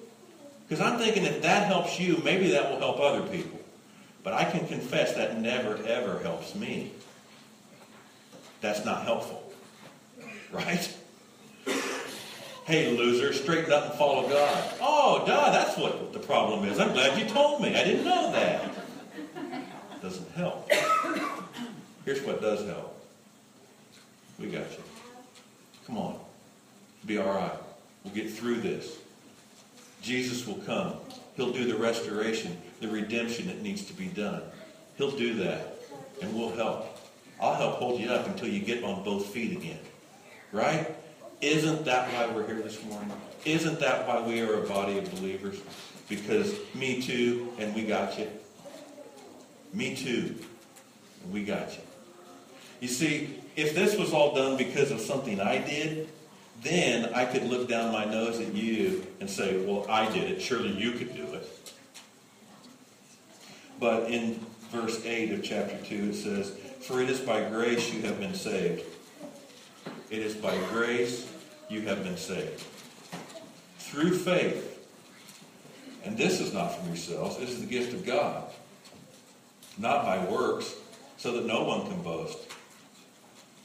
Because 0.69 0.85
I'm 0.85 0.99
thinking 0.99 1.25
if 1.25 1.41
that 1.43 1.69
helps 1.69 2.01
you, 2.01 2.21
maybe 2.25 2.51
that 2.51 2.69
will 2.69 2.81
help 2.81 2.99
other 2.99 3.23
people. 3.29 3.61
But 4.25 4.35
I 4.35 4.45
can 4.45 4.67
confess 4.67 5.15
that 5.15 5.39
never, 5.39 5.77
ever 5.87 6.19
helps 6.19 6.57
me. 6.57 6.91
That's 8.61 8.85
not 8.85 9.05
helpful. 9.05 9.53
Right? 10.53 10.97
Hey, 12.65 12.97
loser, 12.97 13.33
straighten 13.33 13.73
up 13.73 13.91
and 13.91 13.95
follow 13.95 14.29
God. 14.29 14.75
Oh, 14.81 15.25
duh, 15.27 15.51
that's 15.53 15.79
what 15.79 16.13
the 16.13 16.19
problem 16.19 16.69
is. 16.69 16.81
I'm 16.81 16.93
glad 16.93 17.19
you 17.19 17.29
told 17.29 17.63
me. 17.63 17.77
I 17.77 17.85
didn't 17.85 18.05
know 18.05 18.33
that. 18.33 18.75
Doesn't 20.03 20.31
help. 20.33 20.71
Here's 22.05 22.23
what 22.23 22.41
does 22.41 22.67
help. 22.67 23.01
We 24.39 24.47
got 24.47 24.71
you. 24.73 24.83
Come 25.87 25.99
on. 25.99 26.19
Be 27.05 27.19
all 27.19 27.33
right. 27.33 27.53
We'll 28.03 28.15
get 28.15 28.33
through 28.33 28.61
this. 28.61 28.99
Jesus 30.03 30.47
will 30.47 30.63
come. 30.67 30.95
He'll 31.37 31.53
do 31.53 31.67
the 31.67 31.77
restoration, 31.77 32.57
the 32.81 32.89
redemption 32.89 33.47
that 33.47 33.63
needs 33.63 33.85
to 33.85 33.93
be 33.93 34.07
done. 34.07 34.43
He'll 34.97 35.11
do 35.11 35.35
that, 35.35 35.77
and 36.23 36.35
we'll 36.35 36.55
help. 36.55 36.96
I'll 37.41 37.55
help 37.55 37.77
hold 37.77 38.01
you 38.01 38.11
up 38.11 38.27
until 38.27 38.49
you 38.49 38.61
get 38.61 38.83
on 38.83 39.05
both 39.05 39.27
feet 39.27 39.57
again. 39.57 39.79
Right? 40.53 40.95
Isn't 41.41 41.85
that 41.85 42.13
why 42.13 42.35
we're 42.35 42.47
here 42.47 42.63
this 42.63 42.83
morning? 42.85 43.13
Isn't 43.45 43.79
that 43.81 44.09
why 44.09 44.23
we 44.23 44.41
are 44.41 44.63
a 44.63 44.67
body 44.67 44.99
of 44.99 45.11
believers? 45.13 45.61
Because 46.09 46.55
me 46.75 47.03
too, 47.03 47.53
and 47.59 47.75
we 47.75 47.85
got 47.85 48.19
you. 48.19 48.29
Me 49.73 49.95
too, 49.95 50.35
and 51.23 51.33
we 51.33 51.45
got 51.45 51.73
you. 51.73 51.83
You 52.81 52.89
see, 52.89 53.41
if 53.57 53.75
this 53.75 53.97
was 53.99 54.13
all 54.13 54.35
done 54.35 54.57
because 54.57 54.91
of 54.91 55.01
something 55.01 55.41
I 55.41 55.59
did, 55.59 56.09
then 56.63 57.13
I 57.15 57.27
could 57.27 57.45
look 57.45 57.69
down 57.69 57.93
my 57.93 58.05
nose 58.05 58.41
at 58.41 58.55
you 58.55 59.07
and 59.21 59.29
say, 59.29 59.65
well, 59.65 59.87
I 59.89 60.11
did 60.11 60.31
it. 60.31 60.41
Surely 60.41 60.73
you 60.73 60.93
could 60.93 61.15
do 61.15 61.25
it. 61.35 61.49
But 63.79 64.11
in 64.11 64.41
verse 64.71 65.05
8 65.05 65.33
of 65.33 65.43
chapter 65.43 65.77
2, 65.85 66.11
it 66.11 66.15
says, 66.15 66.53
for 66.87 67.03
it 67.03 67.11
is 67.11 67.19
by 67.19 67.43
grace 67.49 67.93
you 67.93 68.03
have 68.03 68.21
been 68.21 68.35
saved. 68.35 68.85
It 70.09 70.21
is 70.21 70.37
by 70.37 70.57
grace 70.71 71.29
you 71.69 71.81
have 71.81 72.05
been 72.05 72.17
saved. 72.17 72.63
Through 73.79 74.17
faith. 74.17 74.73
And 76.05 76.17
this 76.17 76.41
is 76.41 76.55
not 76.55 76.77
from 76.77 76.87
yourselves, 76.87 77.39
this 77.39 77.51
is 77.51 77.61
the 77.61 77.67
gift 77.67 77.93
of 77.93 78.07
God. 78.07 78.45
Not 79.77 80.05
by 80.05 80.25
works, 80.27 80.77
so 81.17 81.33
that 81.33 81.45
no 81.45 81.65
one 81.65 81.89
can 81.89 82.01
boast. 82.03 82.39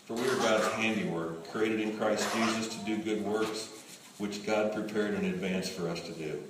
For 0.07 0.15
we 0.15 0.27
are 0.27 0.37
God's 0.37 0.67
handiwork, 0.73 1.47
created 1.51 1.79
in 1.79 1.95
Christ 1.97 2.27
Jesus 2.33 2.75
to 2.75 2.85
do 2.85 2.97
good 2.97 3.23
works, 3.23 3.69
which 4.17 4.43
God 4.43 4.73
prepared 4.73 5.13
in 5.13 5.25
advance 5.25 5.69
for 5.69 5.87
us 5.89 6.01
to 6.01 6.11
do. 6.13 6.41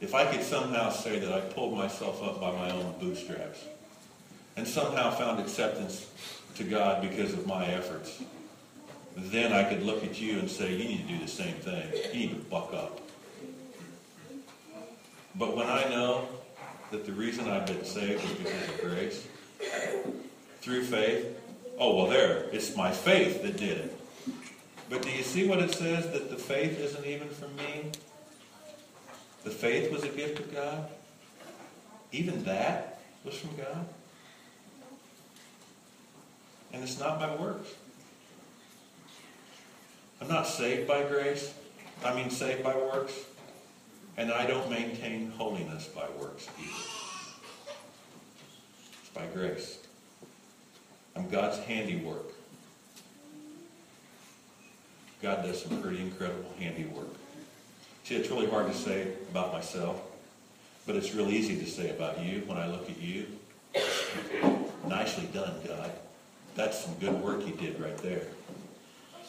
if 0.00 0.14
I 0.14 0.24
could 0.24 0.42
somehow 0.42 0.90
say 0.90 1.18
that 1.18 1.32
I 1.32 1.40
pulled 1.40 1.76
myself 1.76 2.22
up 2.22 2.40
by 2.40 2.52
my 2.52 2.70
own 2.70 2.94
bootstraps 3.00 3.64
and 4.56 4.66
somehow 4.66 5.10
found 5.10 5.40
acceptance 5.40 6.10
to 6.56 6.64
God 6.64 7.02
because 7.02 7.32
of 7.32 7.46
my 7.46 7.66
efforts, 7.66 8.22
then 9.16 9.52
I 9.52 9.64
could 9.64 9.82
look 9.82 10.04
at 10.04 10.20
you 10.20 10.38
and 10.38 10.50
say, 10.50 10.72
you 10.72 10.84
need 10.84 11.06
to 11.06 11.14
do 11.14 11.18
the 11.18 11.28
same 11.28 11.54
thing. 11.54 11.84
You 12.12 12.20
need 12.20 12.30
to 12.30 12.50
buck 12.50 12.72
up. 12.72 13.00
But 15.34 15.56
when 15.56 15.66
I 15.66 15.88
know 15.88 16.28
that 16.90 17.06
the 17.06 17.12
reason 17.12 17.48
I've 17.48 17.66
been 17.66 17.84
saved 17.84 18.22
is 18.24 18.30
because 18.32 18.68
of 18.68 18.80
grace, 18.80 19.26
through 20.60 20.84
faith, 20.84 21.38
oh, 21.78 21.96
well, 21.96 22.06
there, 22.06 22.44
it's 22.52 22.76
my 22.76 22.90
faith 22.90 23.42
that 23.42 23.56
did 23.56 23.78
it. 23.78 23.98
But 24.90 25.02
do 25.02 25.10
you 25.10 25.22
see 25.22 25.48
what 25.48 25.58
it 25.58 25.72
says? 25.72 26.10
That 26.12 26.30
the 26.30 26.36
faith 26.36 26.78
isn't 26.78 27.06
even 27.06 27.28
from 27.30 27.56
me? 27.56 27.90
The 29.44 29.50
faith 29.50 29.90
was 29.90 30.04
a 30.04 30.08
gift 30.08 30.38
of 30.38 30.54
God? 30.54 30.88
Even 32.12 32.44
that 32.44 33.00
was 33.24 33.34
from 33.34 33.56
God? 33.56 33.86
And 36.72 36.82
it's 36.82 36.98
not 36.98 37.18
by 37.18 37.34
works. 37.36 37.68
I'm 40.20 40.28
not 40.28 40.46
saved 40.46 40.86
by 40.86 41.02
grace. 41.04 41.52
I 42.04 42.14
mean 42.14 42.30
saved 42.30 42.62
by 42.62 42.76
works. 42.76 43.12
And 44.16 44.30
I 44.30 44.46
don't 44.46 44.70
maintain 44.70 45.30
holiness 45.32 45.86
by 45.86 46.06
works 46.20 46.48
either. 46.58 46.72
It's 49.00 49.10
by 49.14 49.26
grace. 49.26 49.78
I'm 51.16 51.28
God's 51.28 51.58
handiwork. 51.58 52.32
God 55.22 55.44
does 55.44 55.62
some 55.62 55.80
pretty 55.80 56.00
incredible 56.00 56.52
handiwork. 56.58 57.08
See, 58.04 58.16
it's 58.16 58.28
really 58.30 58.48
hard 58.48 58.66
to 58.66 58.76
say 58.76 59.12
about 59.30 59.52
myself, 59.52 60.00
but 60.86 60.96
it's 60.96 61.14
real 61.14 61.30
easy 61.30 61.56
to 61.58 61.66
say 61.66 61.90
about 61.90 62.20
you 62.20 62.42
when 62.46 62.58
I 62.58 62.66
look 62.66 62.90
at 62.90 63.00
you. 63.00 63.26
Nicely 64.88 65.28
done, 65.32 65.54
God. 65.66 65.92
That's 66.54 66.84
some 66.84 66.94
good 66.94 67.14
work 67.20 67.46
you 67.46 67.54
did 67.54 67.80
right 67.80 67.96
there. 67.98 68.22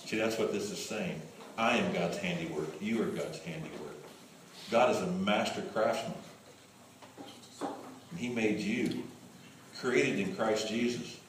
See, 0.05 0.17
that's 0.17 0.37
what 0.37 0.51
this 0.51 0.69
is 0.71 0.83
saying. 0.83 1.21
I 1.57 1.77
am 1.77 1.93
God's 1.93 2.17
handiwork. 2.17 2.81
You 2.81 3.01
are 3.03 3.05
God's 3.05 3.39
handiwork. 3.39 3.79
God 4.71 4.95
is 4.95 5.01
a 5.01 5.07
master 5.07 5.61
craftsman. 5.73 6.17
And 7.61 8.19
he 8.19 8.29
made 8.29 8.59
you, 8.59 9.03
created 9.79 10.19
in 10.19 10.35
Christ 10.35 10.67
Jesus, 10.67 11.19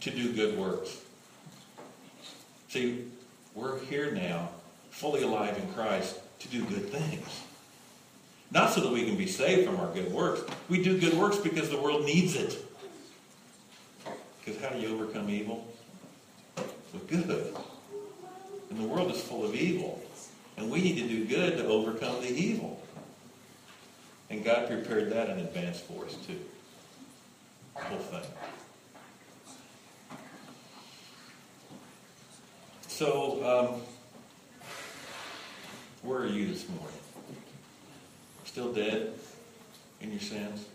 to 0.00 0.10
do 0.10 0.32
good 0.32 0.56
works. 0.58 0.98
See, 2.68 3.04
we're 3.54 3.78
here 3.80 4.10
now, 4.10 4.50
fully 4.90 5.22
alive 5.22 5.56
in 5.56 5.72
Christ, 5.74 6.18
to 6.40 6.48
do 6.48 6.64
good 6.64 6.90
things. 6.90 7.42
Not 8.50 8.70
so 8.70 8.80
that 8.82 8.92
we 8.92 9.04
can 9.04 9.16
be 9.16 9.26
saved 9.26 9.66
from 9.66 9.80
our 9.80 9.92
good 9.92 10.12
works. 10.12 10.42
We 10.68 10.82
do 10.82 10.98
good 10.98 11.14
works 11.14 11.38
because 11.38 11.70
the 11.70 11.80
world 11.80 12.04
needs 12.04 12.36
it. 12.36 12.63
Because 14.44 14.60
how 14.60 14.70
do 14.70 14.78
you 14.78 14.94
overcome 14.94 15.30
evil? 15.30 15.66
With 16.92 17.08
good. 17.08 17.56
And 18.70 18.78
the 18.78 18.84
world 18.84 19.10
is 19.10 19.20
full 19.22 19.44
of 19.44 19.54
evil. 19.54 20.02
And 20.56 20.70
we 20.70 20.82
need 20.82 20.96
to 20.96 21.08
do 21.08 21.24
good 21.24 21.56
to 21.56 21.66
overcome 21.66 22.20
the 22.20 22.28
evil. 22.28 22.82
And 24.30 24.44
God 24.44 24.68
prepared 24.68 25.10
that 25.12 25.30
in 25.30 25.38
advance 25.38 25.80
for 25.80 26.04
us, 26.04 26.14
too. 26.26 26.38
The 27.74 27.80
whole 27.82 27.98
thing. 27.98 28.22
So, 32.88 33.74
um, 33.74 33.80
where 36.02 36.20
are 36.20 36.26
you 36.26 36.46
this 36.48 36.68
morning? 36.68 36.98
Still 38.44 38.72
dead 38.72 39.14
in 40.00 40.10
your 40.10 40.20
sins? 40.20 40.66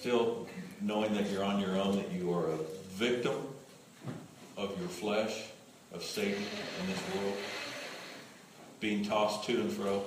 Still 0.00 0.46
knowing 0.80 1.12
that 1.12 1.30
you're 1.30 1.44
on 1.44 1.60
your 1.60 1.76
own, 1.76 1.96
that 1.96 2.10
you 2.10 2.32
are 2.32 2.46
a 2.46 2.56
victim 2.94 3.36
of 4.56 4.74
your 4.80 4.88
flesh, 4.88 5.42
of 5.92 6.02
Satan 6.02 6.42
in 6.80 6.86
this 6.86 7.02
world, 7.14 7.36
being 8.80 9.04
tossed 9.04 9.44
to 9.44 9.60
and 9.60 9.70
fro, 9.70 10.02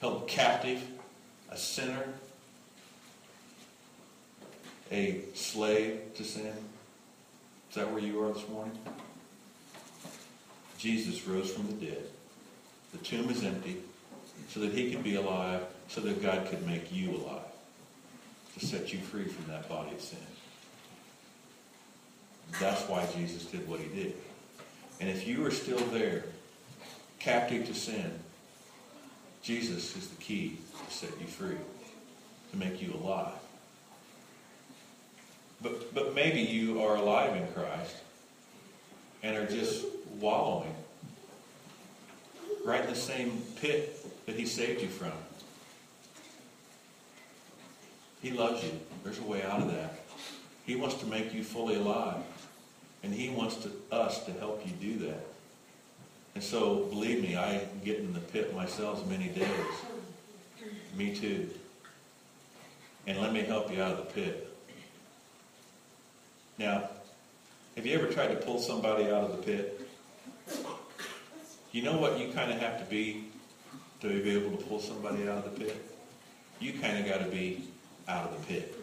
held 0.00 0.26
captive, 0.26 0.82
a 1.52 1.56
sinner, 1.56 2.02
a 4.90 5.20
slave 5.34 6.00
to 6.16 6.24
sin. 6.24 6.56
Is 7.70 7.76
that 7.76 7.92
where 7.92 8.02
you 8.02 8.20
are 8.24 8.32
this 8.32 8.48
morning? 8.48 8.76
Jesus 10.78 11.24
rose 11.28 11.52
from 11.52 11.68
the 11.68 11.86
dead. 11.86 12.06
The 12.90 12.98
tomb 12.98 13.30
is 13.30 13.44
empty 13.44 13.84
so 14.48 14.58
that 14.58 14.72
he 14.72 14.90
could 14.90 15.04
be 15.04 15.14
alive, 15.14 15.60
so 15.86 16.00
that 16.00 16.20
God 16.20 16.48
could 16.50 16.66
make 16.66 16.92
you 16.92 17.12
alive 17.12 17.51
to 18.58 18.66
set 18.66 18.92
you 18.92 18.98
free 18.98 19.24
from 19.24 19.50
that 19.50 19.68
body 19.68 19.94
of 19.94 20.00
sin. 20.00 20.18
That's 22.60 22.82
why 22.88 23.06
Jesus 23.16 23.44
did 23.46 23.66
what 23.68 23.80
he 23.80 23.88
did. 23.88 24.14
And 25.00 25.08
if 25.08 25.26
you 25.26 25.44
are 25.46 25.50
still 25.50 25.78
there, 25.86 26.24
captive 27.18 27.66
to 27.66 27.74
sin, 27.74 28.12
Jesus 29.42 29.96
is 29.96 30.08
the 30.08 30.22
key 30.22 30.58
to 30.86 30.92
set 30.92 31.10
you 31.20 31.26
free, 31.26 31.56
to 32.50 32.56
make 32.56 32.80
you 32.82 32.92
alive. 33.02 33.32
But, 35.60 35.94
but 35.94 36.14
maybe 36.14 36.40
you 36.40 36.82
are 36.82 36.96
alive 36.96 37.36
in 37.36 37.46
Christ 37.52 37.96
and 39.22 39.36
are 39.36 39.46
just 39.46 39.84
wallowing 40.20 40.74
right 42.64 42.82
in 42.82 42.90
the 42.90 42.96
same 42.96 43.42
pit 43.60 44.04
that 44.26 44.36
he 44.36 44.46
saved 44.46 44.82
you 44.82 44.88
from. 44.88 45.12
He 48.22 48.30
loves 48.30 48.62
you. 48.62 48.70
There's 49.02 49.18
a 49.18 49.24
way 49.24 49.42
out 49.42 49.60
of 49.60 49.70
that. 49.72 50.00
He 50.64 50.76
wants 50.76 50.94
to 50.96 51.06
make 51.06 51.34
you 51.34 51.42
fully 51.42 51.74
alive. 51.74 52.22
And 53.02 53.12
he 53.12 53.30
wants 53.30 53.56
to, 53.56 53.70
us 53.90 54.24
to 54.26 54.32
help 54.34 54.64
you 54.64 54.72
do 54.72 55.06
that. 55.06 55.26
And 56.36 56.42
so, 56.42 56.84
believe 56.84 57.20
me, 57.20 57.36
I 57.36 57.66
get 57.84 57.98
in 57.98 58.12
the 58.12 58.20
pit 58.20 58.54
myself 58.54 59.06
many 59.08 59.28
days. 59.28 59.48
Me 60.96 61.14
too. 61.14 61.50
And 63.08 63.20
let 63.20 63.32
me 63.32 63.40
help 63.40 63.72
you 63.72 63.82
out 63.82 63.92
of 63.92 63.98
the 63.98 64.12
pit. 64.12 64.48
Now, 66.58 66.88
have 67.74 67.84
you 67.84 67.98
ever 67.98 68.06
tried 68.06 68.28
to 68.28 68.36
pull 68.36 68.60
somebody 68.60 69.06
out 69.06 69.24
of 69.24 69.36
the 69.36 69.42
pit? 69.42 69.88
You 71.72 71.82
know 71.82 71.98
what 71.98 72.20
you 72.20 72.32
kind 72.32 72.52
of 72.52 72.60
have 72.60 72.78
to 72.78 72.84
be 72.84 73.24
to 74.00 74.08
be 74.08 74.30
able 74.30 74.56
to 74.56 74.64
pull 74.64 74.78
somebody 74.78 75.28
out 75.28 75.38
of 75.38 75.44
the 75.44 75.64
pit? 75.64 75.84
You 76.60 76.74
kind 76.74 76.98
of 76.98 77.06
got 77.06 77.24
to 77.24 77.30
be 77.30 77.64
out 78.08 78.30
of 78.30 78.40
the 78.40 78.46
pit. 78.46 78.74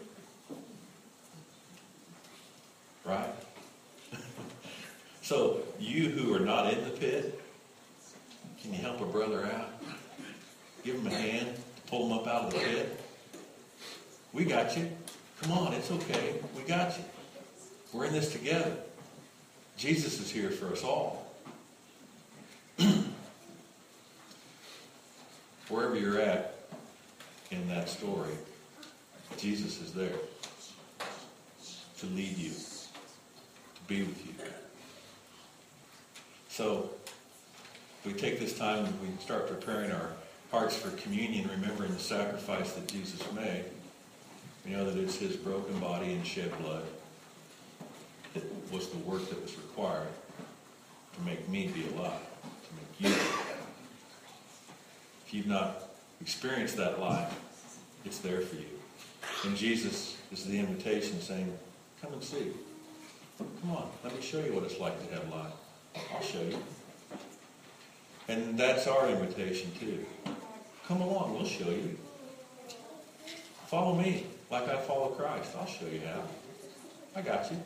Right? 3.04 3.34
so, 5.22 5.60
you 5.78 6.08
who 6.08 6.34
are 6.34 6.40
not 6.40 6.72
in 6.72 6.84
the 6.84 6.90
pit, 6.90 7.40
can 8.62 8.72
you 8.72 8.80
help 8.80 9.00
a 9.00 9.06
brother 9.06 9.46
out? 9.46 9.70
Give 10.84 10.96
him 10.96 11.06
a 11.06 11.10
hand 11.10 11.56
to 11.56 11.82
pull 11.90 12.06
him 12.06 12.18
up 12.18 12.26
out 12.26 12.44
of 12.46 12.52
the 12.52 12.58
pit? 12.58 13.00
We 14.32 14.44
got 14.44 14.76
you. 14.76 14.90
Come 15.42 15.52
on, 15.52 15.72
it's 15.72 15.90
okay. 15.90 16.34
We 16.56 16.62
got 16.62 16.96
you. 16.96 17.04
We're 17.92 18.04
in 18.04 18.12
this 18.12 18.32
together. 18.32 18.76
Jesus 19.76 20.20
is 20.20 20.30
here 20.30 20.50
for 20.50 20.72
us 20.72 20.84
all. 20.84 21.26
Wherever 25.68 25.96
you're 25.96 26.20
at 26.20 26.54
in 27.50 27.66
that 27.68 27.88
story, 27.88 28.34
Jesus 29.36 29.80
is 29.80 29.92
there 29.92 30.12
to 31.98 32.06
lead 32.06 32.36
you, 32.36 32.50
to 32.50 33.80
be 33.86 34.02
with 34.02 34.26
you. 34.26 34.32
So, 36.48 36.90
we 38.04 38.12
take 38.12 38.40
this 38.40 38.56
time 38.56 38.84
and 38.84 39.00
we 39.00 39.08
start 39.22 39.48
preparing 39.48 39.92
our 39.92 40.10
hearts 40.50 40.76
for 40.76 40.90
communion, 40.96 41.48
remembering 41.48 41.92
the 41.92 41.98
sacrifice 41.98 42.72
that 42.72 42.88
Jesus 42.88 43.20
made. 43.32 43.64
We 44.64 44.72
know 44.72 44.84
that 44.84 44.96
it's 44.96 45.16
his 45.16 45.36
broken 45.36 45.78
body 45.78 46.12
and 46.12 46.26
shed 46.26 46.52
blood 46.62 46.84
that 48.34 48.44
was 48.72 48.88
the 48.88 48.98
work 48.98 49.28
that 49.28 49.42
was 49.42 49.56
required 49.56 50.08
to 51.14 51.22
make 51.22 51.48
me 51.48 51.68
be 51.68 51.86
alive, 51.94 52.20
to 52.42 52.74
make 52.74 53.10
you. 53.10 53.16
If 55.26 55.34
you've 55.34 55.46
not 55.46 55.82
experienced 56.20 56.76
that 56.76 57.00
life, 57.00 57.38
it's 58.04 58.18
there 58.18 58.40
for 58.40 58.56
you. 58.56 58.66
And 59.44 59.56
Jesus 59.56 60.18
is 60.30 60.44
the 60.44 60.58
invitation 60.58 61.20
saying, 61.20 61.56
come 62.02 62.12
and 62.12 62.22
see. 62.22 62.52
Come 63.38 63.70
on, 63.70 63.88
let 64.04 64.14
me 64.14 64.20
show 64.20 64.38
you 64.38 64.52
what 64.52 64.64
it's 64.64 64.78
like 64.78 64.98
to 65.08 65.14
have 65.14 65.28
life. 65.30 65.52
I'll 66.14 66.22
show 66.22 66.42
you. 66.42 66.58
And 68.28 68.58
that's 68.58 68.86
our 68.86 69.08
invitation 69.08 69.72
too. 69.80 70.04
Come 70.86 71.00
along, 71.00 71.34
we'll 71.34 71.46
show 71.46 71.70
you. 71.70 71.96
Follow 73.66 73.94
me 73.94 74.26
like 74.50 74.68
I 74.68 74.76
follow 74.76 75.08
Christ. 75.08 75.52
I'll 75.58 75.66
show 75.66 75.86
you 75.86 76.00
how. 76.06 76.22
I 77.16 77.22
got 77.22 77.50
you. 77.50 77.56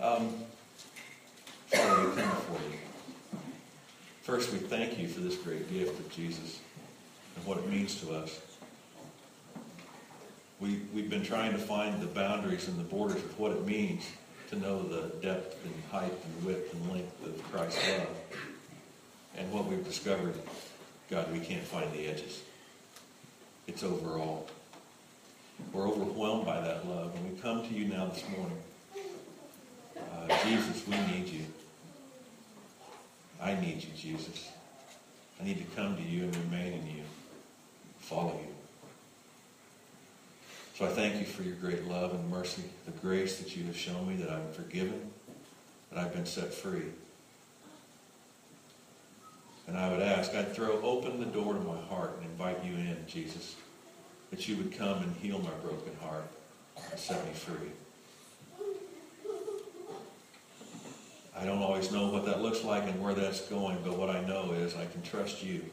Um, 0.00 0.34
Father, 1.68 2.08
we 2.08 2.16
come 2.16 2.30
before 2.30 2.60
you. 2.70 2.78
First, 4.22 4.52
we 4.52 4.58
thank 4.58 4.98
you 4.98 5.08
for 5.08 5.20
this 5.20 5.36
great 5.36 5.72
gift 5.72 5.98
of 5.98 6.10
Jesus 6.12 6.60
and 7.36 7.46
what 7.46 7.58
it 7.58 7.68
means 7.68 8.00
to 8.02 8.12
us. 8.12 8.40
We, 10.60 10.80
we've 10.94 11.10
been 11.10 11.24
trying 11.24 11.52
to 11.52 11.58
find 11.58 12.00
the 12.00 12.06
boundaries 12.06 12.68
and 12.68 12.78
the 12.78 12.84
borders 12.84 13.16
of 13.16 13.38
what 13.38 13.52
it 13.52 13.66
means 13.66 14.04
to 14.50 14.56
know 14.56 14.82
the 14.82 15.08
depth 15.20 15.64
and 15.64 15.74
height 15.90 16.12
and 16.12 16.46
width 16.46 16.72
and 16.72 16.92
length 16.92 17.26
of 17.26 17.42
Christ's 17.52 17.86
love. 17.88 18.08
And 19.36 19.50
what 19.52 19.66
we've 19.66 19.84
discovered, 19.84 20.34
God, 21.10 21.32
we 21.32 21.40
can't 21.40 21.64
find 21.64 21.92
the 21.92 22.06
edges. 22.06 22.42
It's 23.66 23.82
overall. 23.82 24.48
We're 25.72 25.88
overwhelmed 25.88 26.46
by 26.46 26.60
that 26.60 26.86
love, 26.88 27.14
and 27.14 27.32
we 27.32 27.40
come 27.40 27.66
to 27.66 27.74
you 27.74 27.86
now 27.86 28.06
this 28.06 28.24
morning. 28.36 28.58
Uh, 29.96 30.36
Jesus, 30.44 30.86
we 30.86 30.96
need 31.12 31.28
you. 31.28 31.44
I 33.40 33.54
need 33.54 33.82
you, 33.82 33.90
Jesus. 33.96 34.50
I 35.40 35.44
need 35.44 35.58
to 35.58 35.76
come 35.76 35.96
to 35.96 36.02
you 36.02 36.24
and 36.24 36.36
remain 36.36 36.74
in 36.74 36.86
you, 36.86 37.02
follow 37.98 38.38
you. 38.40 38.53
So 40.74 40.84
I 40.84 40.88
thank 40.88 41.20
you 41.20 41.24
for 41.24 41.44
your 41.44 41.54
great 41.54 41.84
love 41.84 42.14
and 42.14 42.28
mercy, 42.28 42.64
the 42.84 42.90
grace 42.90 43.38
that 43.38 43.56
you 43.56 43.62
have 43.66 43.76
shown 43.76 44.08
me 44.08 44.16
that 44.16 44.28
I'm 44.28 44.52
forgiven, 44.52 45.08
that 45.92 46.00
I've 46.00 46.12
been 46.12 46.26
set 46.26 46.52
free. 46.52 46.86
And 49.68 49.78
I 49.78 49.88
would 49.88 50.02
ask, 50.02 50.34
I'd 50.34 50.52
throw 50.52 50.82
open 50.82 51.20
the 51.20 51.26
door 51.26 51.54
to 51.54 51.60
my 51.60 51.80
heart 51.82 52.16
and 52.16 52.28
invite 52.28 52.64
you 52.64 52.74
in, 52.74 52.96
Jesus, 53.06 53.54
that 54.32 54.48
you 54.48 54.56
would 54.56 54.76
come 54.76 55.00
and 55.00 55.14
heal 55.18 55.38
my 55.38 55.54
broken 55.62 55.94
heart 56.02 56.24
and 56.90 56.98
set 56.98 57.24
me 57.24 57.32
free. 57.32 57.70
I 61.36 61.44
don't 61.44 61.62
always 61.62 61.92
know 61.92 62.08
what 62.08 62.24
that 62.26 62.42
looks 62.42 62.64
like 62.64 62.82
and 62.82 63.00
where 63.00 63.14
that's 63.14 63.42
going, 63.42 63.78
but 63.84 63.96
what 63.96 64.10
I 64.10 64.20
know 64.22 64.52
is 64.52 64.74
I 64.74 64.86
can 64.86 65.02
trust 65.02 65.40
you. 65.44 65.64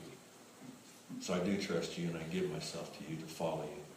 So 1.21 1.33
I 1.33 1.39
do 1.39 1.57
trust 1.59 1.97
you 1.97 2.09
and 2.09 2.17
I 2.17 2.23
give 2.31 2.51
myself 2.51 2.95
to 2.99 3.11
you 3.11 3.17
to 3.17 3.25
follow 3.25 3.63
you. 3.63 3.90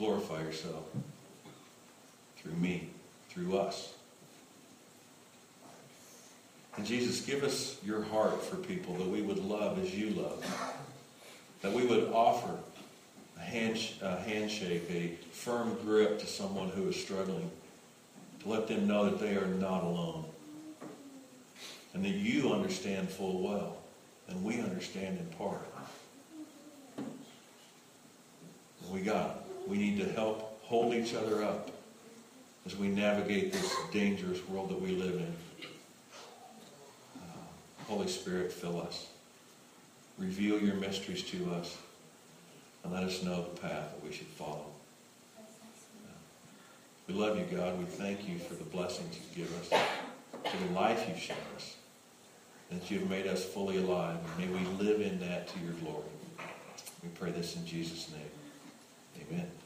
Glorify 0.00 0.40
yourself 0.40 0.84
through 2.38 2.54
me, 2.54 2.88
through 3.28 3.58
us. 3.58 3.92
And 6.78 6.86
Jesus, 6.86 7.20
give 7.20 7.42
us 7.42 7.76
your 7.84 8.04
heart 8.04 8.42
for 8.42 8.56
people 8.56 8.94
that 8.94 9.08
we 9.08 9.20
would 9.20 9.44
love 9.44 9.78
as 9.78 9.94
you 9.94 10.08
love. 10.10 10.42
That 11.60 11.74
we 11.74 11.84
would 11.84 12.10
offer 12.14 12.56
a, 13.36 13.42
hand, 13.42 13.78
a 14.00 14.18
handshake, 14.20 14.84
a 14.88 15.18
firm 15.32 15.76
grip 15.84 16.18
to 16.20 16.26
someone 16.26 16.70
who 16.70 16.88
is 16.88 16.96
struggling. 16.98 17.50
To 18.44 18.48
let 18.48 18.68
them 18.68 18.86
know 18.86 19.04
that 19.04 19.20
they 19.20 19.36
are 19.36 19.48
not 19.48 19.84
alone. 19.84 20.24
And 21.92 22.02
that 22.06 22.08
you 22.08 22.54
understand 22.54 23.10
full 23.10 23.42
well. 23.42 23.76
And 24.28 24.42
we 24.42 24.60
understand 24.60 25.18
in 25.18 25.26
part. 25.36 25.60
We 28.90 29.02
got 29.02 29.36
it. 29.36 29.39
We 29.66 29.78
need 29.78 29.98
to 29.98 30.12
help 30.12 30.60
hold 30.62 30.94
each 30.94 31.14
other 31.14 31.42
up 31.42 31.70
as 32.66 32.76
we 32.76 32.88
navigate 32.88 33.52
this 33.52 33.74
dangerous 33.92 34.46
world 34.48 34.70
that 34.70 34.80
we 34.80 34.90
live 34.90 35.14
in. 35.14 35.34
Uh, 37.16 37.86
Holy 37.88 38.08
Spirit, 38.08 38.52
fill 38.52 38.80
us. 38.80 39.06
Reveal 40.18 40.60
your 40.60 40.74
mysteries 40.74 41.22
to 41.24 41.50
us 41.52 41.76
and 42.84 42.92
let 42.92 43.02
us 43.02 43.22
know 43.22 43.42
the 43.42 43.60
path 43.60 43.94
that 43.94 44.04
we 44.04 44.12
should 44.12 44.26
follow. 44.26 44.66
Uh, 45.38 46.12
we 47.06 47.14
love 47.14 47.38
you, 47.38 47.44
God. 47.56 47.78
We 47.78 47.84
thank 47.84 48.28
you 48.28 48.38
for 48.38 48.54
the 48.54 48.64
blessings 48.64 49.16
you 49.16 49.44
give 49.44 49.60
us, 49.60 49.82
for 50.50 50.56
the 50.56 50.72
life 50.72 51.04
you've 51.08 51.18
shown 51.18 51.36
us, 51.56 51.76
And 52.70 52.80
that 52.80 52.90
you've 52.90 53.08
made 53.08 53.26
us 53.26 53.44
fully 53.44 53.78
alive. 53.78 54.16
May 54.38 54.46
we 54.46 54.60
live 54.84 55.00
in 55.00 55.20
that 55.20 55.48
to 55.48 55.58
your 55.60 55.72
glory. 55.74 56.04
We 57.02 57.08
pray 57.18 57.30
this 57.30 57.56
in 57.56 57.66
Jesus' 57.66 58.10
name. 58.10 58.39
Amen. 59.30 59.59